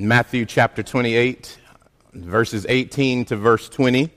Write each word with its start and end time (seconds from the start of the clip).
Matthew 0.00 0.46
chapter 0.46 0.84
28, 0.84 1.58
verses 2.12 2.64
18 2.68 3.24
to 3.24 3.36
verse 3.36 3.68
20, 3.68 4.10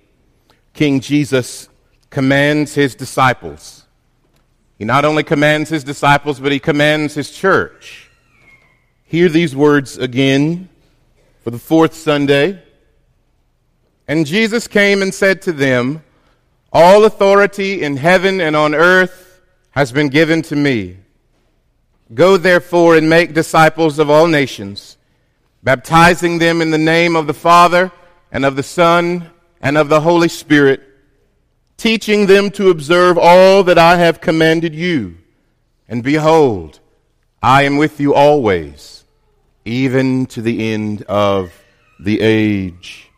King 0.76 1.00
Jesus 1.00 1.70
commands 2.12 2.76
his 2.76 2.94
disciples. 2.94 3.88
He 4.78 4.86
not 4.86 5.06
only 5.06 5.24
commands 5.24 5.72
his 5.72 5.84
disciples, 5.84 6.40
but 6.40 6.52
he 6.52 6.60
commands 6.60 7.16
his 7.16 7.32
church. 7.32 8.12
Hear 9.06 9.28
these 9.28 9.56
words 9.56 9.98
again 9.98 10.70
for 11.44 11.50
the 11.50 11.58
fourth 11.58 11.96
Sunday. 11.96 12.62
And 14.08 14.28
Jesus 14.28 14.68
came 14.68 15.02
and 15.02 15.12
said 15.12 15.42
to 15.42 15.52
them, 15.52 16.04
All 16.72 17.06
authority 17.06 17.82
in 17.82 17.98
heaven 17.98 18.40
and 18.40 18.56
on 18.56 18.76
earth 18.76 19.42
has 19.72 19.92
been 19.92 20.10
given 20.10 20.44
to 20.44 20.56
me. 20.56 20.98
Go 22.14 22.38
therefore 22.38 22.98
and 22.98 23.10
make 23.10 23.34
disciples 23.34 23.98
of 23.98 24.12
all 24.12 24.28
nations, 24.28 24.98
baptizing 25.64 26.40
them 26.40 26.62
in 26.62 26.72
the 26.72 26.78
name 26.78 27.16
of 27.16 27.28
the 27.28 27.34
Father 27.34 27.92
and 28.32 28.46
of 28.46 28.56
the 28.56 28.64
Son 28.64 29.30
and 29.62 29.78
of 29.78 29.90
the 29.90 30.02
Holy 30.02 30.28
Spirit, 30.28 30.82
teaching 31.78 32.26
them 32.26 32.50
to 32.52 32.70
observe 32.70 33.18
all 33.18 33.64
that 33.64 33.78
I 33.78 33.98
have 33.98 34.22
commanded 34.22 34.74
you. 34.74 35.18
And 35.88 36.04
behold, 36.04 36.80
I 37.44 37.64
am 37.64 37.78
with 37.78 38.00
you 38.00 38.14
always, 38.14 39.04
even 39.66 40.26
to 40.28 40.42
the 40.42 40.74
end 40.74 41.04
of 41.04 41.54
the 42.00 42.22
age. 42.22 43.10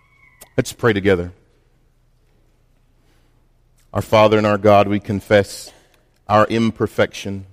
Let's 0.58 0.74
pray 0.74 0.94
together. 0.94 1.32
Our 3.94 4.02
Father 4.02 4.38
and 4.38 4.48
our 4.48 4.58
God, 4.58 4.88
we 4.88 5.00
confess 5.00 5.72
our 6.28 6.48
imperfection. 6.48 7.46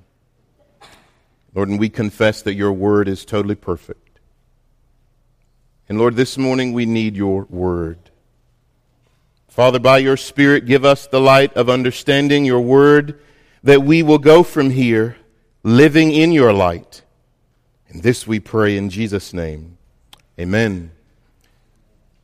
Lord, 1.54 1.68
and 1.68 1.78
we 1.78 1.88
confess 1.88 2.42
that 2.42 2.54
your 2.54 2.72
word 2.72 3.08
is 3.08 3.24
totally 3.24 3.56
perfect. 3.56 4.09
And 5.90 5.98
Lord, 5.98 6.14
this 6.14 6.38
morning 6.38 6.72
we 6.72 6.86
need 6.86 7.16
your 7.16 7.46
word. 7.50 7.98
Father, 9.48 9.80
by 9.80 9.98
your 9.98 10.16
Spirit, 10.16 10.64
give 10.64 10.84
us 10.84 11.08
the 11.08 11.20
light 11.20 11.52
of 11.54 11.68
understanding 11.68 12.44
your 12.44 12.60
word 12.60 13.18
that 13.64 13.82
we 13.82 14.04
will 14.04 14.18
go 14.18 14.44
from 14.44 14.70
here 14.70 15.16
living 15.64 16.12
in 16.12 16.30
your 16.30 16.52
light. 16.52 17.02
And 17.88 18.04
this 18.04 18.24
we 18.24 18.38
pray 18.38 18.76
in 18.76 18.88
Jesus' 18.88 19.32
name. 19.32 19.78
Amen. 20.38 20.92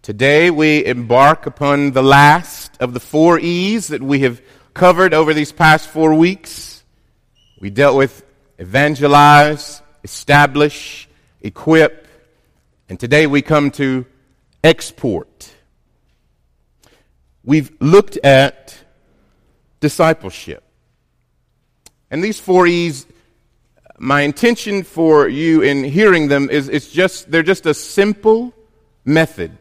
Today 0.01 0.49
we 0.49 0.85
embark 0.85 1.45
upon 1.47 1.91
the 1.91 2.05
last 2.05 2.71
of 2.79 2.95
the 2.95 3.01
four 3.01 3.37
E's 3.37 3.89
that 3.89 4.01
we 4.01 4.21
have 4.21 4.41
covered 4.75 5.13
over 5.13 5.35
these 5.35 5.51
past 5.51 5.89
four 5.89 6.15
weeks. 6.15 6.85
We 7.59 7.71
dealt 7.71 7.97
with 7.97 8.25
evangelize, 8.61 9.83
establish, 10.05 11.09
equip, 11.43 12.06
and 12.89 12.99
today 12.99 13.27
we 13.27 13.43
come 13.43 13.71
to 13.73 14.07
export. 14.63 15.53
We've 17.45 17.71
looked 17.81 18.17
at 18.19 18.77
discipleship. 19.81 20.63
And 22.11 22.23
these 22.23 22.39
four 22.39 22.67
E's, 22.67 23.07
my 23.99 24.23
intention 24.23 24.83
for 24.83 25.29
you 25.29 25.63
in 25.63 25.85
hearing 25.85 26.29
them 26.29 26.51
is 26.51 26.69
it's 26.69 26.91
just, 26.91 27.31
they're 27.31 27.43
just 27.43 27.67
a 27.67 27.75
simple 27.75 28.53
method 29.05 29.57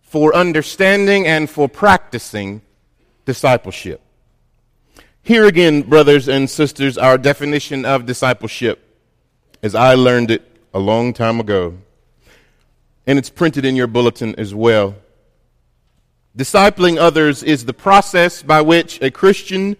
for 0.00 0.34
understanding 0.34 1.26
and 1.26 1.50
for 1.50 1.68
practicing 1.68 2.62
discipleship. 3.24 4.00
Here 5.22 5.44
again, 5.44 5.82
brothers 5.82 6.28
and 6.28 6.48
sisters, 6.48 6.96
our 6.96 7.18
definition 7.18 7.84
of 7.84 8.06
discipleship 8.06 8.84
as 9.62 9.74
I 9.74 9.94
learned 9.94 10.30
it 10.30 10.42
a 10.72 10.78
long 10.78 11.12
time 11.12 11.40
ago. 11.40 11.78
And 13.08 13.18
it's 13.18 13.30
printed 13.30 13.64
in 13.64 13.74
your 13.74 13.88
bulletin 13.88 14.36
as 14.38 14.54
well. 14.54 14.94
Discipling 16.36 16.98
others 16.98 17.42
is 17.42 17.64
the 17.64 17.74
process 17.74 18.44
by 18.44 18.60
which 18.60 19.02
a 19.02 19.10
Christian 19.10 19.76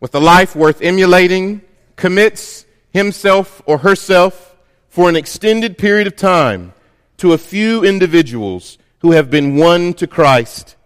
with 0.00 0.14
a 0.14 0.20
life 0.20 0.54
worth 0.54 0.82
emulating 0.82 1.62
commits 1.96 2.66
himself 2.90 3.62
or 3.64 3.78
herself 3.78 4.54
for 4.90 5.08
an 5.08 5.16
extended 5.16 5.78
period 5.78 6.06
of 6.06 6.16
time 6.16 6.74
to 7.16 7.32
a 7.32 7.38
few 7.38 7.82
individuals 7.82 8.76
who 8.98 9.12
have 9.12 9.30
been 9.30 9.56
won 9.56 9.94
to 9.94 10.06
Christ 10.06 10.76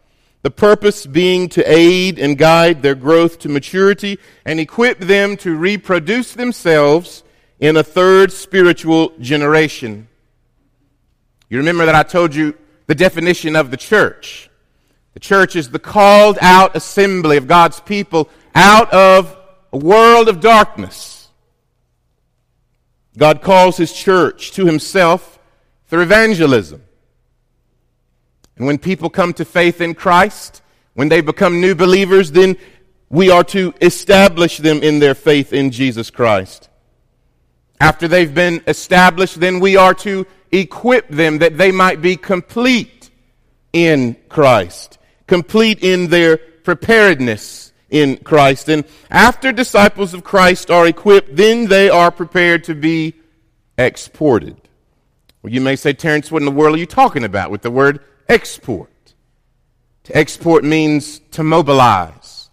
the 0.47 0.50
purpose 0.53 1.06
being 1.06 1.49
to 1.49 1.69
aid 1.69 2.20
and 2.20 2.38
guide 2.38 2.81
their 2.81 2.94
growth 2.94 3.41
to 3.41 3.49
maturity 3.49 4.16
and 4.44 4.60
equip 4.60 5.00
them 5.00 5.37
to 5.37 5.56
reproduce 5.56 6.34
themselves 6.34 7.25
in 7.59 7.76
a 7.76 7.82
third 7.82 8.31
spiritual 8.31 9.12
generation. 9.19 10.06
You 11.48 11.58
remember 11.58 11.86
that 11.86 11.94
I 11.94 12.02
told 12.02 12.34
you 12.34 12.56
the 12.86 12.94
definition 12.94 13.56
of 13.56 13.70
the 13.70 13.76
church. 13.76 14.50
The 15.14 15.20
church 15.20 15.56
is 15.56 15.70
the 15.70 15.78
called 15.78 16.38
out 16.40 16.76
assembly 16.76 17.36
of 17.36 17.46
God's 17.46 17.80
people 17.80 18.28
out 18.54 18.92
of 18.92 19.36
a 19.72 19.78
world 19.78 20.28
of 20.28 20.40
darkness. 20.40 21.28
God 23.16 23.40
calls 23.42 23.76
his 23.76 23.92
church 23.92 24.52
to 24.52 24.66
himself 24.66 25.38
through 25.86 26.02
evangelism. 26.02 26.82
And 28.56 28.66
when 28.66 28.78
people 28.78 29.10
come 29.10 29.32
to 29.34 29.44
faith 29.44 29.80
in 29.80 29.94
Christ, 29.94 30.62
when 30.94 31.08
they 31.08 31.20
become 31.20 31.60
new 31.60 31.74
believers, 31.74 32.32
then 32.32 32.56
we 33.08 33.30
are 33.30 33.44
to 33.44 33.72
establish 33.80 34.58
them 34.58 34.82
in 34.82 34.98
their 34.98 35.14
faith 35.14 35.52
in 35.52 35.70
Jesus 35.70 36.10
Christ. 36.10 36.68
After 37.80 38.08
they've 38.08 38.34
been 38.34 38.62
established, 38.66 39.38
then 39.40 39.60
we 39.60 39.76
are 39.76 39.94
to 39.94 40.26
equip 40.52 41.08
them 41.08 41.38
that 41.38 41.58
they 41.58 41.72
might 41.72 42.00
be 42.00 42.16
complete 42.16 43.10
in 43.72 44.16
Christ, 44.28 44.98
complete 45.26 45.82
in 45.82 46.08
their 46.08 46.36
preparedness 46.36 47.72
in 47.90 48.16
Christ. 48.18 48.68
And 48.68 48.84
after 49.10 49.52
disciples 49.52 50.14
of 50.14 50.24
Christ 50.24 50.70
are 50.70 50.86
equipped, 50.86 51.36
then 51.36 51.68
they 51.68 51.88
are 51.88 52.10
prepared 52.10 52.64
to 52.64 52.74
be 52.74 53.14
exported. 53.78 54.56
Well, 55.42 55.52
you 55.52 55.60
may 55.60 55.76
say, 55.76 55.92
Terrence, 55.92 56.30
what 56.30 56.42
in 56.42 56.46
the 56.46 56.50
world 56.50 56.74
are 56.74 56.78
you 56.78 56.86
talking 56.86 57.24
about 57.24 57.50
with 57.50 57.62
the 57.62 57.70
word 57.70 58.00
export. 58.28 58.90
To 60.04 60.16
export 60.16 60.64
means 60.64 61.20
to 61.32 61.42
mobilize, 61.42 62.50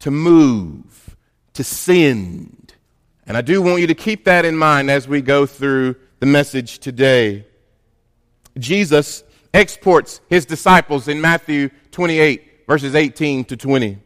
to 0.00 0.10
move, 0.10 1.16
to 1.54 1.64
send. 1.64 2.74
And 3.26 3.36
I 3.36 3.42
do 3.42 3.60
want 3.62 3.80
you 3.80 3.86
to 3.88 3.94
keep 3.94 4.24
that 4.24 4.44
in 4.44 4.56
mind 4.56 4.90
as 4.90 5.06
we 5.06 5.20
go 5.20 5.46
through 5.46 5.96
the 6.20 6.26
message 6.26 6.78
today. 6.78 7.46
Jesus 8.58 9.24
exports 9.52 10.20
his 10.28 10.46
disciples 10.46 11.08
in 11.08 11.20
Matthew 11.20 11.70
28, 11.90 12.66
verses 12.68 12.94
18 12.94 13.46
to 13.46 13.56
20. 13.56 13.98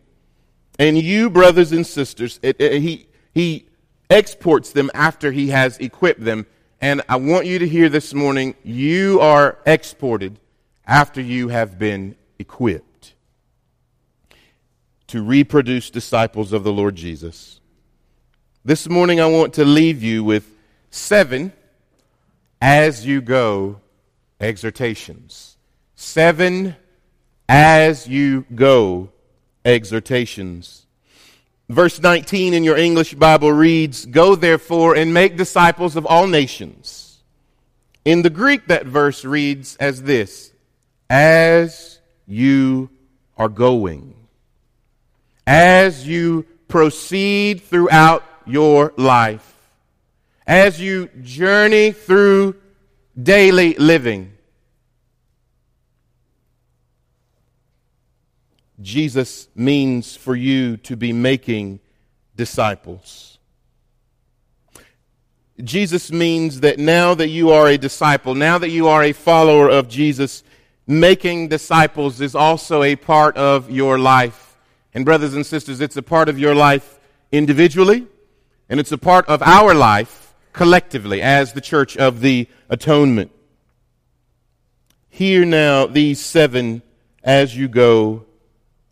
And 0.78 0.98
you, 0.98 1.28
brothers 1.28 1.72
and 1.72 1.86
sisters, 1.86 2.40
it, 2.42 2.56
it, 2.60 2.80
he, 2.80 3.08
he 3.34 3.68
exports 4.08 4.70
them 4.72 4.90
after 4.94 5.32
he 5.32 5.48
has 5.48 5.76
equipped 5.78 6.24
them. 6.24 6.46
And 6.80 7.02
I 7.08 7.16
want 7.16 7.46
you 7.46 7.58
to 7.58 7.68
hear 7.68 7.88
this 7.88 8.14
morning 8.14 8.54
you 8.62 9.20
are 9.20 9.58
exported 9.66 10.38
after 10.86 11.20
you 11.20 11.48
have 11.48 11.78
been 11.78 12.14
equipped 12.38 13.14
to 15.08 15.22
reproduce 15.22 15.90
disciples 15.90 16.52
of 16.52 16.64
the 16.64 16.72
Lord 16.72 16.94
Jesus. 16.94 17.60
This 18.64 18.88
morning, 18.88 19.20
I 19.20 19.26
want 19.26 19.54
to 19.54 19.64
leave 19.64 20.02
you 20.02 20.24
with 20.24 20.48
seven 20.90 21.52
as 22.64 23.04
you 23.04 23.20
go 23.20 23.78
exhortations. 24.40 25.58
Seven 25.96 26.74
as 27.46 28.08
you 28.08 28.46
go 28.54 29.10
exhortations. 29.66 30.86
Verse 31.68 32.00
19 32.00 32.54
in 32.54 32.64
your 32.64 32.78
English 32.78 33.12
Bible 33.12 33.52
reads, 33.52 34.06
Go 34.06 34.34
therefore 34.34 34.96
and 34.96 35.12
make 35.12 35.36
disciples 35.36 35.94
of 35.94 36.06
all 36.06 36.26
nations. 36.26 37.22
In 38.02 38.22
the 38.22 38.30
Greek, 38.30 38.66
that 38.68 38.86
verse 38.86 39.26
reads 39.26 39.76
as 39.76 40.02
this 40.02 40.50
as 41.10 42.00
you 42.26 42.88
are 43.36 43.50
going, 43.50 44.14
as 45.46 46.08
you 46.08 46.46
proceed 46.68 47.60
throughout 47.60 48.24
your 48.46 48.94
life, 48.96 49.53
as 50.46 50.80
you 50.80 51.08
journey 51.22 51.92
through 51.92 52.56
daily 53.20 53.74
living. 53.74 54.32
Jesus 58.80 59.48
means 59.54 60.16
for 60.16 60.36
you 60.36 60.76
to 60.78 60.96
be 60.96 61.12
making 61.12 61.80
disciples. 62.36 63.38
Jesus 65.62 66.10
means 66.10 66.60
that 66.60 66.78
now 66.78 67.14
that 67.14 67.28
you 67.28 67.50
are 67.50 67.68
a 67.68 67.78
disciple, 67.78 68.34
now 68.34 68.58
that 68.58 68.70
you 68.70 68.88
are 68.88 69.04
a 69.04 69.12
follower 69.12 69.70
of 69.70 69.88
Jesus, 69.88 70.42
making 70.86 71.48
disciples 71.48 72.20
is 72.20 72.34
also 72.34 72.82
a 72.82 72.96
part 72.96 73.36
of 73.36 73.70
your 73.70 73.98
life. 73.98 74.56
And, 74.92 75.04
brothers 75.04 75.34
and 75.34 75.46
sisters, 75.46 75.80
it's 75.80 75.96
a 75.96 76.02
part 76.02 76.28
of 76.28 76.38
your 76.38 76.54
life 76.54 76.98
individually, 77.30 78.06
and 78.68 78.80
it's 78.80 78.92
a 78.92 78.98
part 78.98 79.26
of 79.26 79.42
our 79.42 79.74
life 79.74 80.23
collectively 80.54 81.20
as 81.20 81.52
the 81.52 81.60
church 81.60 81.98
of 81.98 82.20
the 82.20 82.48
atonement. 82.70 83.30
Hear 85.10 85.44
now 85.44 85.86
these 85.86 86.24
seven 86.24 86.80
as 87.22 87.54
you 87.54 87.68
go 87.68 88.24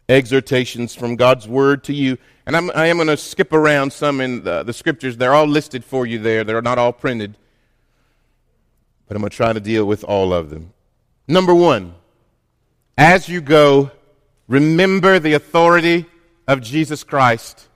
exhortations 0.08 0.94
from 0.94 1.16
God's 1.16 1.48
word 1.48 1.84
to 1.84 1.94
you. 1.94 2.18
And 2.44 2.56
I'm, 2.56 2.70
I 2.74 2.88
am 2.88 2.96
going 2.96 3.08
to 3.08 3.16
skip 3.16 3.52
around 3.52 3.92
some 3.92 4.20
in 4.20 4.42
the, 4.42 4.62
the 4.62 4.72
scriptures. 4.72 5.16
They're 5.16 5.34
all 5.34 5.46
listed 5.46 5.84
for 5.84 6.04
you 6.04 6.18
there, 6.18 6.44
they're 6.44 6.60
not 6.60 6.78
all 6.78 6.92
printed. 6.92 7.36
But 9.06 9.16
I'm 9.16 9.22
going 9.22 9.30
to 9.30 9.36
try 9.36 9.52
to 9.52 9.60
deal 9.60 9.84
with 9.86 10.04
all 10.04 10.32
of 10.32 10.50
them. 10.50 10.72
Number 11.28 11.54
one, 11.54 11.94
as 12.98 13.28
you 13.28 13.40
go, 13.40 13.90
remember 14.48 15.18
the 15.18 15.34
authority 15.34 16.06
of 16.46 16.60
Jesus 16.60 17.04
Christ. 17.04 17.68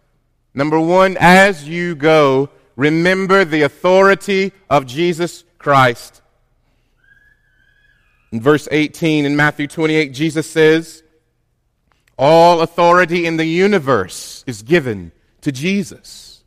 Number 0.55 0.81
one, 0.81 1.17
as 1.21 1.69
you 1.69 1.94
go, 1.94 2.50
remember 2.76 3.44
the 3.44 3.62
authority 3.62 4.52
of 4.70 4.87
Jesus 4.87 5.44
Christ. 5.58 6.23
In 8.32 8.40
verse 8.40 8.69
18 8.70 9.25
in 9.25 9.37
Matthew 9.37 9.67
28, 9.67 10.12
Jesus 10.12 10.49
says, 10.49 11.02
All 12.19 12.61
authority 12.61 13.26
in 13.26 13.37
the 13.37 13.46
universe 13.46 14.44
is 14.46 14.62
given 14.62 15.12
to 15.40 15.52
Jesus. 15.52 16.44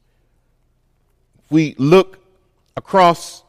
If 1.43 1.51
We 1.51 1.75
look 1.77 2.19
across 2.77 3.43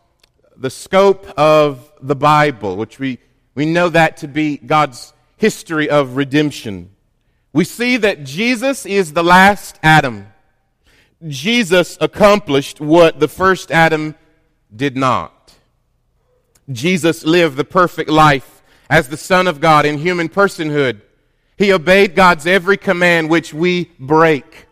the 0.57 0.71
scope 0.71 1.27
of 1.39 1.93
the 2.01 2.15
Bible, 2.15 2.77
which 2.77 2.99
we, 2.99 3.19
we 3.55 3.67
know 3.67 3.89
that 3.89 4.19
to 4.19 4.29
be 4.29 4.59
God's 4.59 5.13
history 5.37 5.89
of 5.89 6.17
redemption. 6.17 6.91
We 7.53 7.65
see 7.65 7.97
that 7.97 8.25
Jesus 8.25 8.85
is 8.85 9.15
the 9.15 9.25
last 9.25 9.79
Adam. 9.83 10.27
Jesus 11.29 11.99
accomplished 12.01 12.81
what 12.81 13.21
the 13.21 13.29
first 13.29 13.71
Adam 13.71 14.15
did 14.75 14.97
not. 14.97 15.55
Jesus 16.71 17.25
lived 17.25 17.57
the 17.57 17.65
perfect 17.65 18.09
life 18.09 18.63
as 18.89 19.09
the 19.09 19.17
Son 19.17 19.47
of 19.47 19.61
God 19.61 19.85
in 19.85 19.99
human 19.99 20.29
personhood. 20.29 21.03
He 21.59 21.73
obeyed 21.73 22.15
God's 22.15 22.47
every 22.47 22.77
command 22.77 23.29
which 23.29 23.53
we 23.53 23.91
break. 23.99 24.67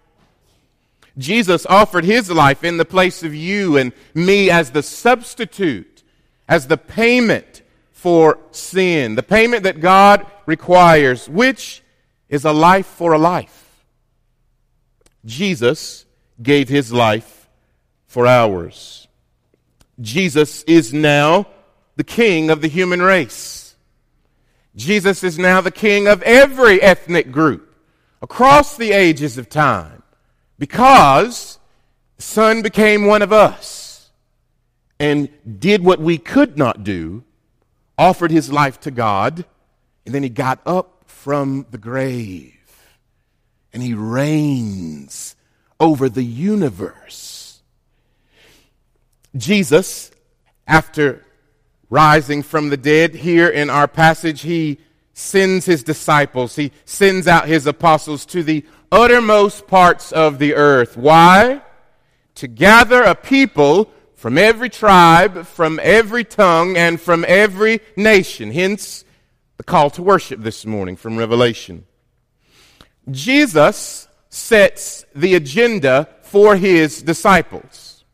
Jesus 1.18 1.66
offered 1.66 2.04
his 2.04 2.30
life 2.30 2.64
in 2.64 2.76
the 2.76 2.84
place 2.84 3.22
of 3.22 3.34
you 3.34 3.76
and 3.76 3.92
me 4.14 4.50
as 4.50 4.70
the 4.70 4.82
substitute, 4.82 6.02
as 6.48 6.68
the 6.68 6.76
payment 6.76 7.62
for 7.92 8.38
sin, 8.52 9.16
the 9.16 9.22
payment 9.22 9.64
that 9.64 9.80
God 9.80 10.24
requires, 10.46 11.28
which 11.28 11.82
is 12.28 12.44
a 12.44 12.52
life 12.52 12.86
for 12.86 13.12
a 13.12 13.18
life. 13.18 13.84
Jesus 15.24 16.06
gave 16.42 16.68
his 16.68 16.92
life 16.92 17.48
for 18.06 18.26
ours. 18.26 19.08
Jesus 20.00 20.62
is 20.64 20.92
now 20.92 21.46
the 21.96 22.04
king 22.04 22.50
of 22.50 22.60
the 22.60 22.68
human 22.68 23.02
race. 23.02 23.74
Jesus 24.76 25.24
is 25.24 25.38
now 25.38 25.60
the 25.60 25.72
king 25.72 26.06
of 26.06 26.22
every 26.22 26.80
ethnic 26.80 27.32
group 27.32 27.74
across 28.22 28.76
the 28.76 28.92
ages 28.92 29.36
of 29.36 29.48
time 29.48 30.02
because 30.58 31.58
the 32.16 32.22
Son 32.22 32.62
became 32.62 33.06
one 33.06 33.22
of 33.22 33.32
us 33.32 34.10
and 35.00 35.28
did 35.58 35.84
what 35.84 36.00
we 36.00 36.18
could 36.18 36.56
not 36.56 36.84
do, 36.84 37.24
offered 37.96 38.30
his 38.30 38.52
life 38.52 38.80
to 38.80 38.90
God, 38.90 39.44
and 40.06 40.14
then 40.14 40.22
he 40.22 40.28
got 40.28 40.60
up 40.64 41.04
from 41.06 41.66
the 41.70 41.78
grave 41.78 42.54
and 43.72 43.82
he 43.82 43.94
reigns 43.94 45.36
over 45.80 46.08
the 46.08 46.24
universe. 46.24 47.60
Jesus, 49.36 50.10
after 50.66 51.24
rising 51.90 52.42
from 52.42 52.68
the 52.68 52.76
dead. 52.76 53.14
Here 53.14 53.48
in 53.48 53.70
our 53.70 53.88
passage, 53.88 54.42
he 54.42 54.78
sends 55.14 55.66
his 55.66 55.82
disciples, 55.82 56.56
he 56.56 56.70
sends 56.84 57.26
out 57.26 57.48
his 57.48 57.66
apostles 57.66 58.24
to 58.26 58.42
the 58.42 58.64
uttermost 58.92 59.66
parts 59.66 60.12
of 60.12 60.38
the 60.38 60.54
earth. 60.54 60.96
Why? 60.96 61.60
To 62.36 62.46
gather 62.46 63.02
a 63.02 63.14
people 63.14 63.90
from 64.14 64.38
every 64.38 64.68
tribe, 64.68 65.46
from 65.46 65.80
every 65.82 66.24
tongue, 66.24 66.76
and 66.76 67.00
from 67.00 67.24
every 67.26 67.80
nation. 67.96 68.52
Hence, 68.52 69.04
the 69.56 69.64
call 69.64 69.90
to 69.90 70.02
worship 70.02 70.40
this 70.40 70.64
morning 70.64 70.96
from 70.96 71.16
Revelation. 71.16 71.84
Jesus 73.10 74.07
sets 74.30 75.04
the 75.14 75.34
agenda 75.34 76.08
for 76.22 76.56
his 76.56 77.02
disciples. 77.02 78.04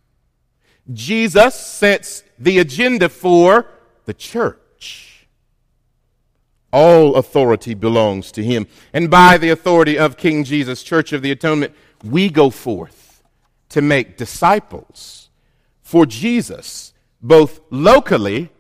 Jesus 0.93 1.55
sets 1.55 2.23
the 2.39 2.59
agenda 2.59 3.09
for 3.09 3.67
the 4.05 4.15
church. 4.15 5.27
All 6.73 7.17
authority 7.17 7.75
belongs 7.75 8.33
to 8.33 8.43
him. 8.43 8.67
And 8.93 9.11
by 9.11 9.39
the 9.39 9.51
authority 9.51 9.99
of 9.99 10.17
King 10.17 10.45
Jesus, 10.45 10.83
Church 10.83 11.13
of 11.13 11.23
the 11.23 11.31
Atonement, 11.31 11.73
we 12.03 12.29
go 12.29 12.51
forth 12.51 13.23
to 13.71 13.81
make 13.81 14.17
disciples 14.17 15.31
for 15.83 16.05
Jesus, 16.07 16.93
both 17.23 17.61
locally 17.71 18.51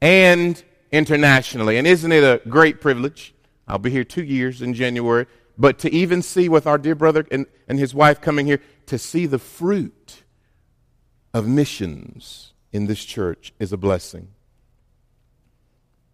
and 0.00 0.62
internationally. 0.92 1.78
And 1.78 1.86
isn't 1.86 2.12
it 2.12 2.24
a 2.24 2.46
great 2.48 2.80
privilege? 2.80 3.34
I'll 3.66 3.78
be 3.78 3.90
here 3.90 4.04
two 4.04 4.24
years 4.24 4.62
in 4.62 4.74
January, 4.74 5.26
but 5.60 5.78
to 5.78 5.92
even 5.92 6.22
see 6.22 6.48
with 6.48 6.66
our 6.66 6.78
dear 6.78 6.94
brother 6.94 7.26
and, 7.30 7.44
and 7.68 7.78
his 7.78 7.94
wife 7.94 8.22
coming 8.22 8.46
here, 8.46 8.62
to 8.86 8.96
see 8.96 9.26
the 9.26 9.38
fruit 9.38 10.22
of 11.34 11.46
missions 11.46 12.54
in 12.72 12.86
this 12.86 13.04
church 13.04 13.52
is 13.60 13.70
a 13.70 13.76
blessing. 13.76 14.28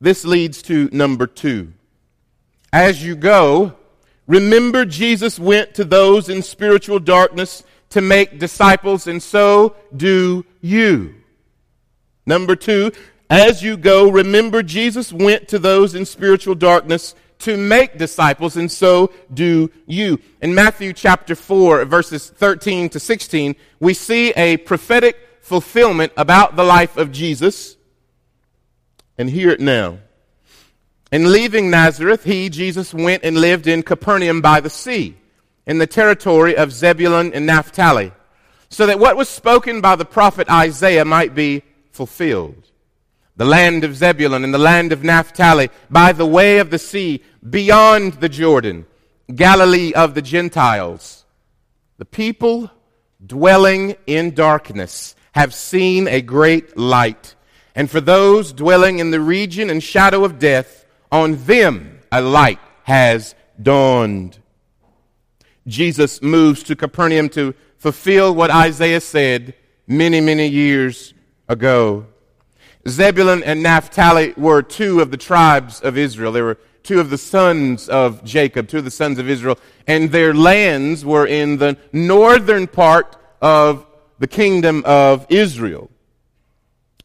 This 0.00 0.24
leads 0.24 0.62
to 0.62 0.90
number 0.92 1.28
two. 1.28 1.72
As 2.72 3.04
you 3.04 3.14
go, 3.14 3.76
remember 4.26 4.84
Jesus 4.84 5.38
went 5.38 5.74
to 5.74 5.84
those 5.84 6.28
in 6.28 6.42
spiritual 6.42 6.98
darkness 6.98 7.62
to 7.90 8.00
make 8.00 8.40
disciples, 8.40 9.06
and 9.06 9.22
so 9.22 9.76
do 9.96 10.44
you. 10.60 11.14
Number 12.26 12.56
two, 12.56 12.90
as 13.30 13.62
you 13.62 13.76
go, 13.76 14.10
remember 14.10 14.64
Jesus 14.64 15.12
went 15.12 15.46
to 15.48 15.60
those 15.60 15.94
in 15.94 16.04
spiritual 16.04 16.56
darkness 16.56 17.14
to 17.40 17.56
make 17.56 17.98
disciples, 17.98 18.56
and 18.56 18.70
so 18.70 19.12
do 19.32 19.70
you. 19.86 20.20
In 20.40 20.54
Matthew 20.54 20.92
chapter 20.92 21.34
4, 21.34 21.84
verses 21.84 22.28
13 22.30 22.88
to 22.90 23.00
16, 23.00 23.54
we 23.80 23.94
see 23.94 24.30
a 24.30 24.56
prophetic 24.58 25.16
fulfillment 25.40 26.12
about 26.16 26.56
the 26.56 26.64
life 26.64 26.96
of 26.96 27.12
Jesus. 27.12 27.76
And 29.18 29.30
hear 29.30 29.50
it 29.50 29.60
now. 29.60 29.98
In 31.12 31.32
leaving 31.32 31.70
Nazareth, 31.70 32.24
he, 32.24 32.48
Jesus, 32.48 32.92
went 32.92 33.22
and 33.22 33.38
lived 33.40 33.66
in 33.66 33.82
Capernaum 33.82 34.40
by 34.40 34.60
the 34.60 34.70
sea, 34.70 35.16
in 35.66 35.78
the 35.78 35.86
territory 35.86 36.56
of 36.56 36.72
Zebulun 36.72 37.32
and 37.32 37.46
Naphtali, 37.46 38.12
so 38.68 38.86
that 38.86 38.98
what 38.98 39.16
was 39.16 39.28
spoken 39.28 39.80
by 39.80 39.94
the 39.94 40.04
prophet 40.04 40.50
Isaiah 40.50 41.04
might 41.04 41.34
be 41.34 41.62
fulfilled. 41.92 42.66
The 43.36 43.44
land 43.44 43.84
of 43.84 43.96
Zebulun 43.96 44.44
and 44.44 44.54
the 44.54 44.58
land 44.58 44.92
of 44.92 45.04
Naphtali, 45.04 45.68
by 45.90 46.12
the 46.12 46.26
way 46.26 46.58
of 46.58 46.70
the 46.70 46.78
sea, 46.78 47.22
beyond 47.48 48.14
the 48.14 48.28
Jordan, 48.28 48.86
Galilee 49.34 49.92
of 49.92 50.14
the 50.14 50.22
Gentiles. 50.22 51.24
The 51.98 52.06
people 52.06 52.70
dwelling 53.24 53.96
in 54.06 54.34
darkness 54.34 55.14
have 55.32 55.52
seen 55.52 56.08
a 56.08 56.22
great 56.22 56.78
light. 56.78 57.34
And 57.74 57.90
for 57.90 58.00
those 58.00 58.52
dwelling 58.52 59.00
in 59.00 59.10
the 59.10 59.20
region 59.20 59.68
and 59.68 59.82
shadow 59.82 60.24
of 60.24 60.38
death, 60.38 60.86
on 61.12 61.44
them 61.44 62.00
a 62.10 62.22
light 62.22 62.58
has 62.84 63.34
dawned. 63.60 64.38
Jesus 65.66 66.22
moves 66.22 66.62
to 66.64 66.76
Capernaum 66.76 67.28
to 67.30 67.54
fulfill 67.76 68.34
what 68.34 68.50
Isaiah 68.50 69.00
said 69.00 69.54
many, 69.86 70.20
many 70.20 70.46
years 70.46 71.12
ago. 71.48 72.06
Zebulun 72.88 73.42
and 73.42 73.62
Naphtali 73.62 74.32
were 74.36 74.62
two 74.62 75.00
of 75.00 75.10
the 75.10 75.16
tribes 75.16 75.80
of 75.80 75.98
Israel. 75.98 76.32
They 76.32 76.42
were 76.42 76.58
two 76.82 77.00
of 77.00 77.10
the 77.10 77.18
sons 77.18 77.88
of 77.88 78.22
Jacob, 78.22 78.68
two 78.68 78.78
of 78.78 78.84
the 78.84 78.90
sons 78.90 79.18
of 79.18 79.28
Israel, 79.28 79.58
and 79.86 80.12
their 80.12 80.32
lands 80.32 81.04
were 81.04 81.26
in 81.26 81.58
the 81.58 81.76
northern 81.92 82.68
part 82.68 83.16
of 83.42 83.86
the 84.18 84.28
kingdom 84.28 84.82
of 84.86 85.26
Israel. 85.28 85.90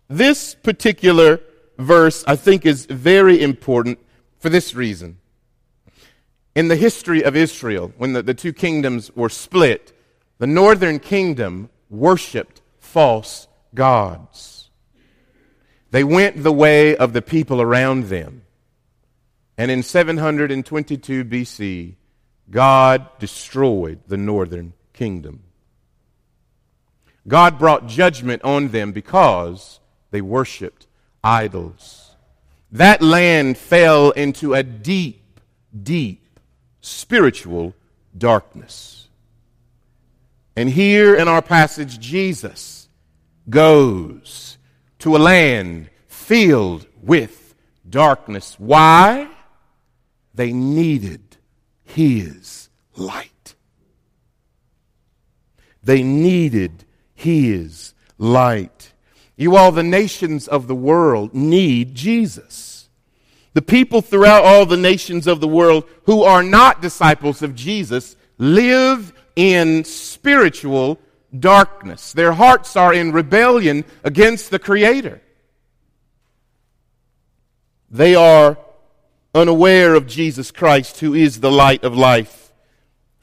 This 0.08 0.54
particular 0.54 1.40
verse, 1.80 2.24
I 2.28 2.36
think, 2.36 2.66
is 2.66 2.86
very 2.86 3.42
important 3.42 3.98
for 4.40 4.50
this 4.50 4.76
reason. 4.76 5.18
In 6.54 6.68
the 6.68 6.76
history 6.76 7.24
of 7.24 7.36
Israel, 7.36 7.92
when 7.98 8.14
the, 8.14 8.22
the 8.22 8.34
two 8.34 8.54
kingdoms 8.54 9.10
were 9.16 9.30
split, 9.30 9.98
the 10.38 10.48
northern 10.48 11.00
kingdom 11.00 11.70
worshiped 11.90 12.62
false 12.80 13.48
gods. 13.74 14.50
They 15.92 16.04
went 16.04 16.42
the 16.42 16.52
way 16.52 16.96
of 16.96 17.14
the 17.14 17.22
people 17.22 17.62
around 17.62 18.06
them. 18.06 18.44
And 19.58 19.70
in 19.70 19.84
722 19.84 21.26
BC, 21.26 21.96
God 22.50 23.08
destroyed 23.20 24.00
the 24.08 24.18
northern 24.18 24.74
kingdom. 24.94 25.44
God 27.28 27.60
brought 27.60 27.88
judgment 27.88 28.42
on 28.44 28.70
them 28.70 28.92
because 28.94 29.80
they 30.10 30.22
worshiped 30.22 30.88
idols. 31.24 32.16
that 32.72 33.02
land 33.02 33.58
fell 33.58 34.12
into 34.12 34.54
a 34.54 34.64
deep, 34.64 35.42
deep 35.84 36.40
spiritual 36.80 37.76
darkness. 38.18 39.10
And 40.56 40.70
here 40.70 41.16
in 41.16 41.28
our 41.28 41.42
passage, 41.42 42.00
Jesus 42.00 42.88
goes 43.50 44.58
to 45.01 45.15
a 45.15 45.20
land 45.20 45.89
filled 46.08 46.88
with 47.01 47.55
darkness. 47.89 48.55
Why? 48.58 49.27
They 50.34 50.53
needed 50.53 51.38
his 51.84 52.70
light. 52.96 53.55
They 55.84 56.03
needed 56.03 56.86
his 57.15 57.93
light. 58.17 58.93
You 59.36 59.55
all, 59.55 59.72
the 59.72 59.84
nations 59.84 60.48
of 60.48 60.67
the 60.67 60.75
world 60.75 61.34
need 61.34 61.96
Jesus. 61.96 62.89
The 63.53 63.63
people 63.63 64.01
throughout 64.01 64.43
all 64.43 64.67
the 64.67 64.77
nations 64.77 65.25
of 65.25 65.41
the 65.41 65.48
world 65.48 65.86
who 66.05 66.22
are 66.24 66.43
not 66.43 66.81
disciples 66.81 67.41
of 67.41 67.55
Jesus 67.55 68.15
live 68.38 69.12
in 69.36 69.84
spiritual 69.84 71.00
darkness. 71.38 72.14
Their 72.14 72.34
hearts 72.34 72.76
are 72.76 72.94
in 72.94 73.12
rebellion 73.12 73.86
against 74.04 74.52
the 74.52 74.60
Creator. 74.60 75.22
They 77.90 78.16
are 78.16 78.58
unaware 79.34 79.96
of 79.96 80.08
Jesus 80.08 80.52
Christ, 80.52 81.00
who 81.00 81.14
is 81.14 81.40
the 81.40 81.52
light 81.52 81.84
of 81.84 81.96
life. 81.96 82.52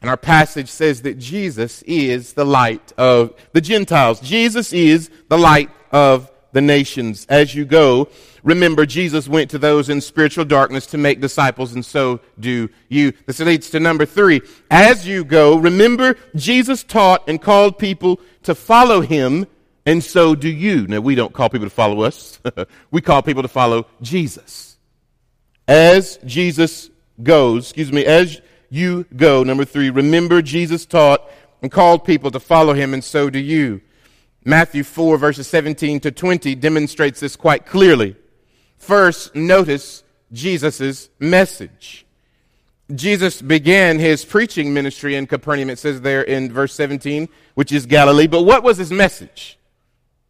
And 0.01 0.09
our 0.09 0.17
passage 0.17 0.69
says 0.69 1.03
that 1.03 1.19
Jesus 1.19 1.83
is 1.83 2.35
the 2.35 2.47
light 2.47 2.93
of 2.97 3.35
the 3.53 3.61
Gentiles. 3.61 4.21
Jesus 4.21 4.73
is 4.73 5.11
the 5.29 5.39
light 5.39 5.71
of 5.91 6.31
the 6.53 6.61
nations. 6.61 7.27
As 7.29 7.55
you 7.55 7.65
go, 7.65 8.09
remember 8.43 8.87
Jesus 8.87 9.29
went 9.29 9.51
to 9.51 9.59
those 9.59 9.89
in 9.89 10.01
spiritual 10.01 10.45
darkness 10.45 10.87
to 10.87 10.99
make 10.99 11.21
disciples, 11.21 11.73
and 11.75 11.85
so 11.85 12.21
do 12.39 12.69
you. 12.89 13.13
This 13.27 13.41
leads 13.41 13.71
to 13.71 13.81
number 13.81 14.07
three. 14.07 14.41
As 14.71 15.07
you 15.07 15.25
go, 15.25 15.59
remember 15.59 16.17
Jesus 16.35 16.83
taught 16.83 17.29
and 17.29 17.41
called 17.41 17.79
people 17.79 18.21
to 18.45 18.55
follow 18.55 19.01
him, 19.01 19.47
and 19.85 20.03
so 20.03 20.35
do 20.35 20.49
you. 20.49 20.87
Now, 20.87 21.01
we 21.01 21.15
don't 21.15 21.33
call 21.33 21.49
people 21.49 21.67
to 21.67 21.75
follow 21.75 22.03
us. 22.03 22.41
we 22.91 23.01
call 23.01 23.23
people 23.23 23.43
to 23.43 23.49
follow 23.49 23.87
Jesus. 24.03 24.77
As 25.67 26.19
Jesus 26.25 26.91
goes, 27.23 27.67
excuse 27.67 27.93
me, 27.93 28.05
as 28.05 28.41
you 28.71 29.05
go, 29.17 29.43
number 29.43 29.65
three, 29.65 29.91
remember 29.91 30.43
Jesus 30.43 30.87
taught 30.87 31.23
and 31.63 31.71
called 31.71 32.05
people 32.05 32.31
to 32.31 32.41
follow 32.41 32.73
him, 32.73 32.95
and 32.95 33.03
so 33.03 33.31
do 33.31 33.39
you. 33.39 33.81
Matthew 34.49 34.83
4, 34.83 35.19
verses 35.19 35.47
17 35.47 36.01
to 36.01 36.11
20 36.11 36.55
demonstrates 36.55 37.21
this 37.21 37.37
quite 37.37 37.67
clearly. 37.67 38.17
First, 38.79 39.35
notice 39.35 40.05
Jesus' 40.33 41.11
message. 41.19 42.07
Jesus 42.95 43.43
began 43.43 43.99
his 43.99 44.25
preaching 44.25 44.73
ministry 44.73 45.17
in 45.17 45.27
Capernaum, 45.27 45.69
it 45.69 45.79
says 45.79 46.01
there 46.01 46.23
in 46.23 46.51
verse 46.51 46.73
17, 46.73 47.29
which 47.57 47.71
is 47.71 47.85
Galilee. 47.85 48.27
But 48.27 48.45
what 48.45 48.63
was 48.63 48.79
his 48.79 48.91
message? 48.91 49.59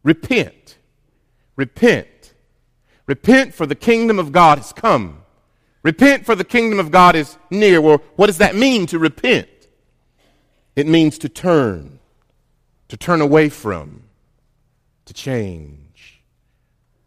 Repent. 0.03 0.79
Repent. 1.55 2.35
Repent, 3.07 3.55
for 3.55 3.67
the 3.67 3.77
kingdom 3.77 4.19
of 4.19 4.33
God 4.33 4.59
has 4.59 4.73
come. 4.73 5.23
Repent, 5.85 6.27
for 6.27 6.35
the 6.35 6.43
kingdom 6.43 6.81
of 6.81 6.91
God 6.91 7.15
is 7.15 7.39
near. 7.51 7.81
Well, 7.81 8.03
what 8.17 8.27
does 8.27 8.39
that 8.39 8.57
mean 8.57 8.87
to 8.87 8.99
repent? 8.99 9.49
It 10.75 10.89
means 10.89 11.19
to 11.19 11.29
turn, 11.29 12.01
to 12.89 12.97
turn 12.97 13.21
away 13.21 13.49
from, 13.49 14.08
to 15.09 15.15
change. 15.15 16.23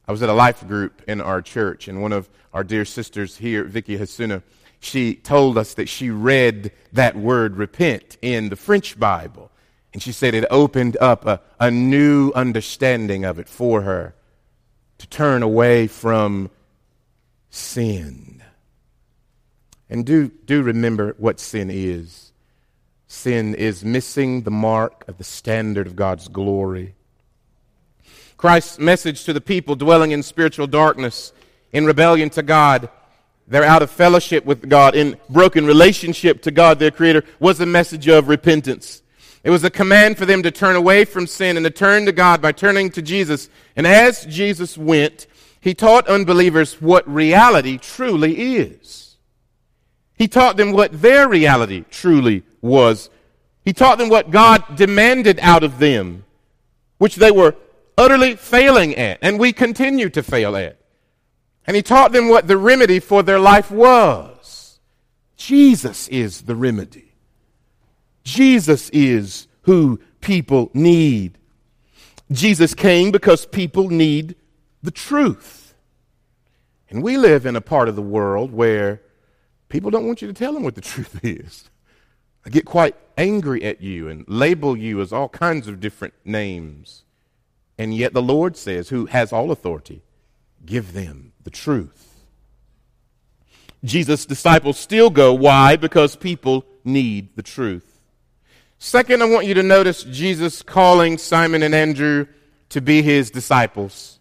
I 0.07 0.11
was 0.11 0.21
at 0.21 0.29
a 0.29 0.33
life 0.33 0.67
group 0.67 1.01
in 1.07 1.21
our 1.21 1.41
church, 1.41 1.87
and 1.87 2.01
one 2.01 2.11
of 2.11 2.29
our 2.53 2.63
dear 2.63 2.83
sisters 2.83 3.37
here, 3.37 3.63
Vicky 3.63 3.97
Hasuna, 3.97 4.43
she 4.79 5.15
told 5.15 5.57
us 5.57 5.75
that 5.75 5.87
she 5.87 6.09
read 6.09 6.71
that 6.91 7.15
word 7.15 7.55
repent 7.55 8.17
in 8.21 8.49
the 8.49 8.55
French 8.55 8.99
Bible. 8.99 9.51
And 9.93 10.01
she 10.01 10.11
said 10.11 10.33
it 10.33 10.45
opened 10.49 10.97
up 10.99 11.25
a, 11.25 11.41
a 11.59 11.69
new 11.69 12.31
understanding 12.33 13.23
of 13.23 13.39
it 13.39 13.47
for 13.47 13.81
her 13.81 14.15
to 14.97 15.07
turn 15.07 15.43
away 15.43 15.87
from 15.87 16.49
sin. 17.49 18.41
And 19.89 20.05
do, 20.05 20.29
do 20.29 20.63
remember 20.63 21.15
what 21.19 21.39
sin 21.39 21.69
is. 21.69 22.31
Sin 23.07 23.53
is 23.53 23.85
missing 23.85 24.43
the 24.43 24.51
mark 24.51 25.03
of 25.07 25.17
the 25.17 25.23
standard 25.23 25.85
of 25.85 25.95
God's 25.95 26.27
glory. 26.27 26.95
Christ's 28.41 28.79
message 28.79 29.23
to 29.25 29.33
the 29.33 29.39
people 29.39 29.75
dwelling 29.75 30.09
in 30.09 30.23
spiritual 30.23 30.65
darkness, 30.65 31.31
in 31.71 31.85
rebellion 31.85 32.31
to 32.31 32.41
God, 32.41 32.89
they're 33.47 33.63
out 33.63 33.83
of 33.83 33.91
fellowship 33.91 34.45
with 34.45 34.67
God, 34.67 34.95
in 34.95 35.15
broken 35.29 35.67
relationship 35.67 36.41
to 36.41 36.49
God, 36.49 36.79
their 36.79 36.89
Creator, 36.89 37.23
was 37.39 37.59
a 37.59 37.67
message 37.67 38.07
of 38.07 38.29
repentance. 38.29 39.03
It 39.43 39.51
was 39.51 39.63
a 39.63 39.69
command 39.69 40.17
for 40.17 40.25
them 40.25 40.41
to 40.41 40.49
turn 40.49 40.75
away 40.75 41.05
from 41.05 41.27
sin 41.27 41.55
and 41.55 41.63
to 41.65 41.69
turn 41.69 42.07
to 42.07 42.11
God 42.11 42.41
by 42.41 42.51
turning 42.51 42.89
to 42.91 43.03
Jesus. 43.03 43.47
And 43.75 43.85
as 43.85 44.25
Jesus 44.25 44.75
went, 44.75 45.27
he 45.59 45.75
taught 45.75 46.07
unbelievers 46.07 46.81
what 46.81 47.07
reality 47.07 47.77
truly 47.77 48.55
is. 48.55 49.17
He 50.17 50.27
taught 50.27 50.57
them 50.57 50.71
what 50.71 50.99
their 50.99 51.29
reality 51.29 51.85
truly 51.91 52.41
was. 52.59 53.11
He 53.63 53.71
taught 53.71 53.99
them 53.99 54.09
what 54.09 54.31
God 54.31 54.75
demanded 54.75 55.37
out 55.43 55.63
of 55.63 55.77
them, 55.77 56.23
which 56.97 57.17
they 57.17 57.29
were 57.29 57.55
utterly 57.97 58.35
failing 58.35 58.95
at, 58.95 59.19
and 59.21 59.39
we 59.39 59.53
continue 59.53 60.09
to 60.09 60.23
fail 60.23 60.55
at. 60.55 60.77
And 61.65 61.75
he 61.75 61.81
taught 61.81 62.11
them 62.11 62.29
what 62.29 62.47
the 62.47 62.57
remedy 62.57 62.99
for 62.99 63.23
their 63.23 63.39
life 63.39 63.71
was. 63.71 64.79
Jesus 65.37 66.07
is 66.07 66.43
the 66.43 66.55
remedy. 66.55 67.13
Jesus 68.23 68.89
is 68.89 69.47
who 69.63 69.99
people 70.21 70.69
need. 70.73 71.37
Jesus 72.31 72.73
came 72.73 73.11
because 73.11 73.45
people 73.45 73.89
need 73.89 74.35
the 74.81 74.91
truth. 74.91 75.73
And 76.89 77.01
we 77.01 77.17
live 77.17 77.45
in 77.45 77.55
a 77.55 77.61
part 77.61 77.89
of 77.89 77.95
the 77.95 78.01
world 78.01 78.51
where 78.51 79.01
people 79.69 79.91
don't 79.91 80.05
want 80.05 80.21
you 80.21 80.27
to 80.27 80.33
tell 80.33 80.53
them 80.53 80.63
what 80.63 80.75
the 80.75 80.81
truth 80.93 81.19
is. 81.23 81.69
I 82.45 82.49
get 82.49 82.65
quite 82.65 82.95
angry 83.17 83.63
at 83.63 83.81
you 83.81 84.09
and 84.09 84.25
label 84.27 84.75
you 84.75 84.99
as 85.01 85.13
all 85.13 85.29
kinds 85.29 85.67
of 85.67 85.79
different 85.79 86.13
names. 86.25 87.03
And 87.81 87.95
yet 87.95 88.13
the 88.13 88.21
Lord 88.21 88.57
says, 88.57 88.89
who 88.89 89.07
has 89.07 89.33
all 89.33 89.49
authority, 89.49 90.03
give 90.63 90.93
them 90.93 91.31
the 91.43 91.49
truth. 91.49 92.27
Jesus' 93.83 94.27
disciples 94.27 94.77
still 94.77 95.09
go. 95.09 95.33
Why? 95.33 95.77
Because 95.77 96.15
people 96.15 96.63
need 96.83 97.35
the 97.35 97.41
truth. 97.41 97.99
Second, 98.77 99.23
I 99.23 99.25
want 99.25 99.47
you 99.47 99.55
to 99.55 99.63
notice 99.63 100.03
Jesus 100.03 100.61
calling 100.61 101.17
Simon 101.17 101.63
and 101.63 101.73
Andrew 101.73 102.27
to 102.69 102.81
be 102.81 103.01
his 103.01 103.31
disciples. 103.31 104.19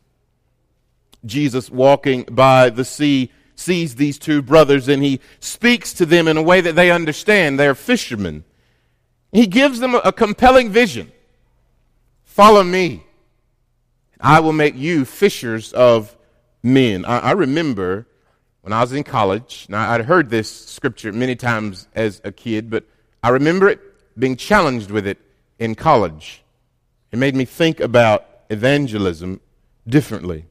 Jesus 1.26 1.68
walking 1.68 2.22
by 2.30 2.70
the 2.70 2.86
sea 2.86 3.30
sees 3.56 3.96
these 3.96 4.18
two 4.18 4.40
brothers 4.40 4.88
and 4.88 5.02
he 5.02 5.20
speaks 5.40 5.92
to 5.92 6.06
them 6.06 6.28
in 6.28 6.38
a 6.38 6.42
way 6.42 6.62
that 6.62 6.76
they 6.76 6.90
understand. 6.90 7.60
They're 7.60 7.74
fishermen. 7.74 8.44
He 9.32 9.46
gives 9.46 9.80
them 9.80 9.96
a 9.96 10.12
compelling 10.12 10.70
vision. 10.70 11.12
Follow 12.24 12.62
me. 12.62 13.04
I 14.20 14.40
will 14.40 14.52
make 14.52 14.76
you 14.76 15.04
fishers 15.04 15.72
of 15.72 16.16
men. 16.62 17.04
I, 17.04 17.18
I 17.18 17.32
remember 17.32 18.06
when 18.62 18.72
I 18.72 18.80
was 18.80 18.92
in 18.92 19.04
college, 19.04 19.66
now 19.68 19.90
I'd 19.90 20.04
heard 20.04 20.28
this 20.28 20.50
scripture 20.50 21.12
many 21.12 21.34
times 21.34 21.88
as 21.94 22.20
a 22.24 22.32
kid, 22.32 22.68
but 22.68 22.84
I 23.22 23.30
remember 23.30 23.68
it 23.68 23.80
being 24.18 24.36
challenged 24.36 24.90
with 24.90 25.06
it 25.06 25.18
in 25.58 25.74
college. 25.74 26.42
It 27.10 27.18
made 27.18 27.34
me 27.34 27.44
think 27.44 27.80
about 27.80 28.26
evangelism 28.50 29.40
differently. 29.88 30.44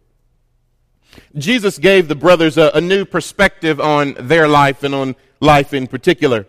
Jesus 1.36 1.78
gave 1.78 2.08
the 2.08 2.16
brothers 2.16 2.58
a, 2.58 2.72
a, 2.74 2.82
new 2.82 3.06
perspective 3.06 3.80
on 3.80 4.16
their 4.20 4.48
life 4.48 4.84
and 4.84 4.94
on 4.94 5.16
life 5.40 5.74
in 5.74 5.88
particular. 5.88 6.46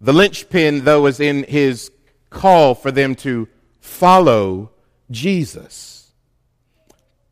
The 0.00 0.12
linchpin, 0.12 0.84
though, 0.84 1.02
was 1.02 1.20
in 1.20 1.44
his 1.44 1.90
call 2.30 2.74
for 2.74 2.90
them 2.90 3.14
to 3.16 3.48
follow 3.80 4.70
Jesus. 5.10 6.01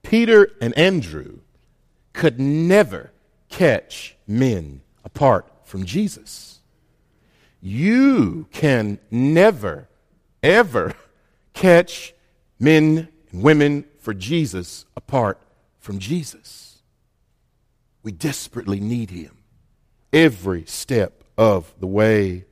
Peter 0.02 0.50
and 0.61 0.76
Andrew 0.76 1.40
could 2.12 2.40
never 2.40 3.12
catch 3.49 4.16
men 4.26 4.80
apart 5.04 5.49
from 5.64 5.85
Jesus. 5.85 6.61
You 7.61 8.47
can 8.52 8.99
never, 9.11 9.88
ever 10.42 10.95
catch 11.54 12.14
men 12.59 13.09
and 13.30 13.42
women 13.42 13.85
for 13.99 14.14
Jesus 14.14 14.87
apart 14.97 15.40
from 15.78 15.99
Jesus. 15.99 16.83
We 18.02 18.12
desperately 18.12 18.80
need 18.80 19.11
him 19.11 19.38
every 20.12 20.64
step 20.64 21.25
of 21.37 21.73
the 21.78 21.87
way. 21.87 22.45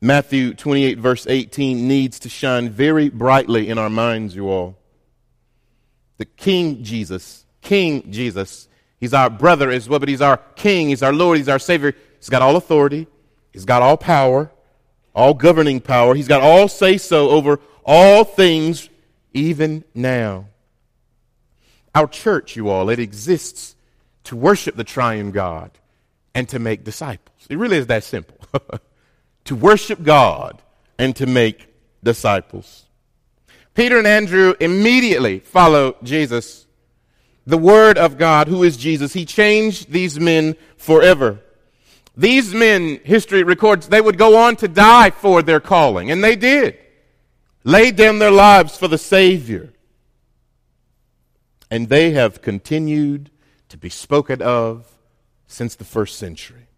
Matthew 0.00 0.54
28, 0.54 0.98
verse 0.98 1.26
18, 1.26 1.88
needs 1.88 2.18
to 2.20 2.28
shine 2.28 2.68
very 2.68 3.08
brightly 3.08 3.68
in 3.68 3.78
our 3.78 3.90
minds, 3.90 4.34
you 4.34 4.48
all. 4.48 4.76
The 6.18 6.24
King 6.24 6.82
Jesus 6.84 7.44
King 7.64 8.12
Jesus. 8.12 8.68
He's 9.00 9.12
our 9.12 9.28
brother 9.28 9.70
as 9.70 9.88
well, 9.88 9.98
but 9.98 10.08
he's 10.08 10.20
our 10.20 10.36
king. 10.54 10.90
He's 10.90 11.02
our 11.02 11.12
Lord. 11.12 11.38
He's 11.38 11.48
our 11.48 11.58
Savior. 11.58 11.94
He's 12.20 12.28
got 12.28 12.42
all 12.42 12.54
authority. 12.54 13.08
He's 13.52 13.64
got 13.64 13.82
all 13.82 13.96
power, 13.96 14.52
all 15.14 15.34
governing 15.34 15.80
power. 15.80 16.14
He's 16.14 16.28
got 16.28 16.42
all 16.42 16.68
say 16.68 16.98
so 16.98 17.30
over 17.30 17.60
all 17.84 18.24
things, 18.24 18.88
even 19.32 19.84
now. 19.94 20.46
Our 21.94 22.06
church, 22.06 22.56
you 22.56 22.68
all, 22.68 22.88
it 22.90 22.98
exists 22.98 23.76
to 24.24 24.36
worship 24.36 24.76
the 24.76 24.84
triune 24.84 25.32
God 25.32 25.70
and 26.34 26.48
to 26.48 26.58
make 26.58 26.84
disciples. 26.84 27.46
It 27.48 27.58
really 27.58 27.76
is 27.76 27.86
that 27.88 28.04
simple. 28.04 28.38
to 29.44 29.54
worship 29.54 30.02
God 30.02 30.60
and 30.98 31.14
to 31.16 31.26
make 31.26 31.68
disciples. 32.02 32.83
Peter 33.74 33.98
and 33.98 34.06
Andrew 34.06 34.54
immediately 34.60 35.40
follow 35.40 35.96
Jesus. 36.02 36.66
The 37.46 37.58
Word 37.58 37.98
of 37.98 38.16
God, 38.16 38.48
who 38.48 38.62
is 38.62 38.76
Jesus, 38.76 39.12
he 39.12 39.24
changed 39.24 39.90
these 39.90 40.18
men 40.18 40.56
forever. 40.76 41.40
These 42.16 42.54
men, 42.54 43.00
history 43.04 43.42
records, 43.42 43.88
they 43.88 44.00
would 44.00 44.16
go 44.16 44.36
on 44.38 44.56
to 44.56 44.68
die 44.68 45.10
for 45.10 45.42
their 45.42 45.60
calling, 45.60 46.10
and 46.10 46.22
they 46.22 46.36
did. 46.36 46.78
Laid 47.64 47.96
down 47.96 48.18
their 48.18 48.30
lives 48.30 48.76
for 48.76 48.88
the 48.88 48.98
Savior. 48.98 49.72
And 51.70 51.88
they 51.88 52.12
have 52.12 52.42
continued 52.42 53.30
to 53.70 53.76
be 53.76 53.88
spoken 53.88 54.40
of 54.40 54.86
since 55.48 55.74
the 55.74 55.84
first 55.84 56.18
century. 56.18 56.68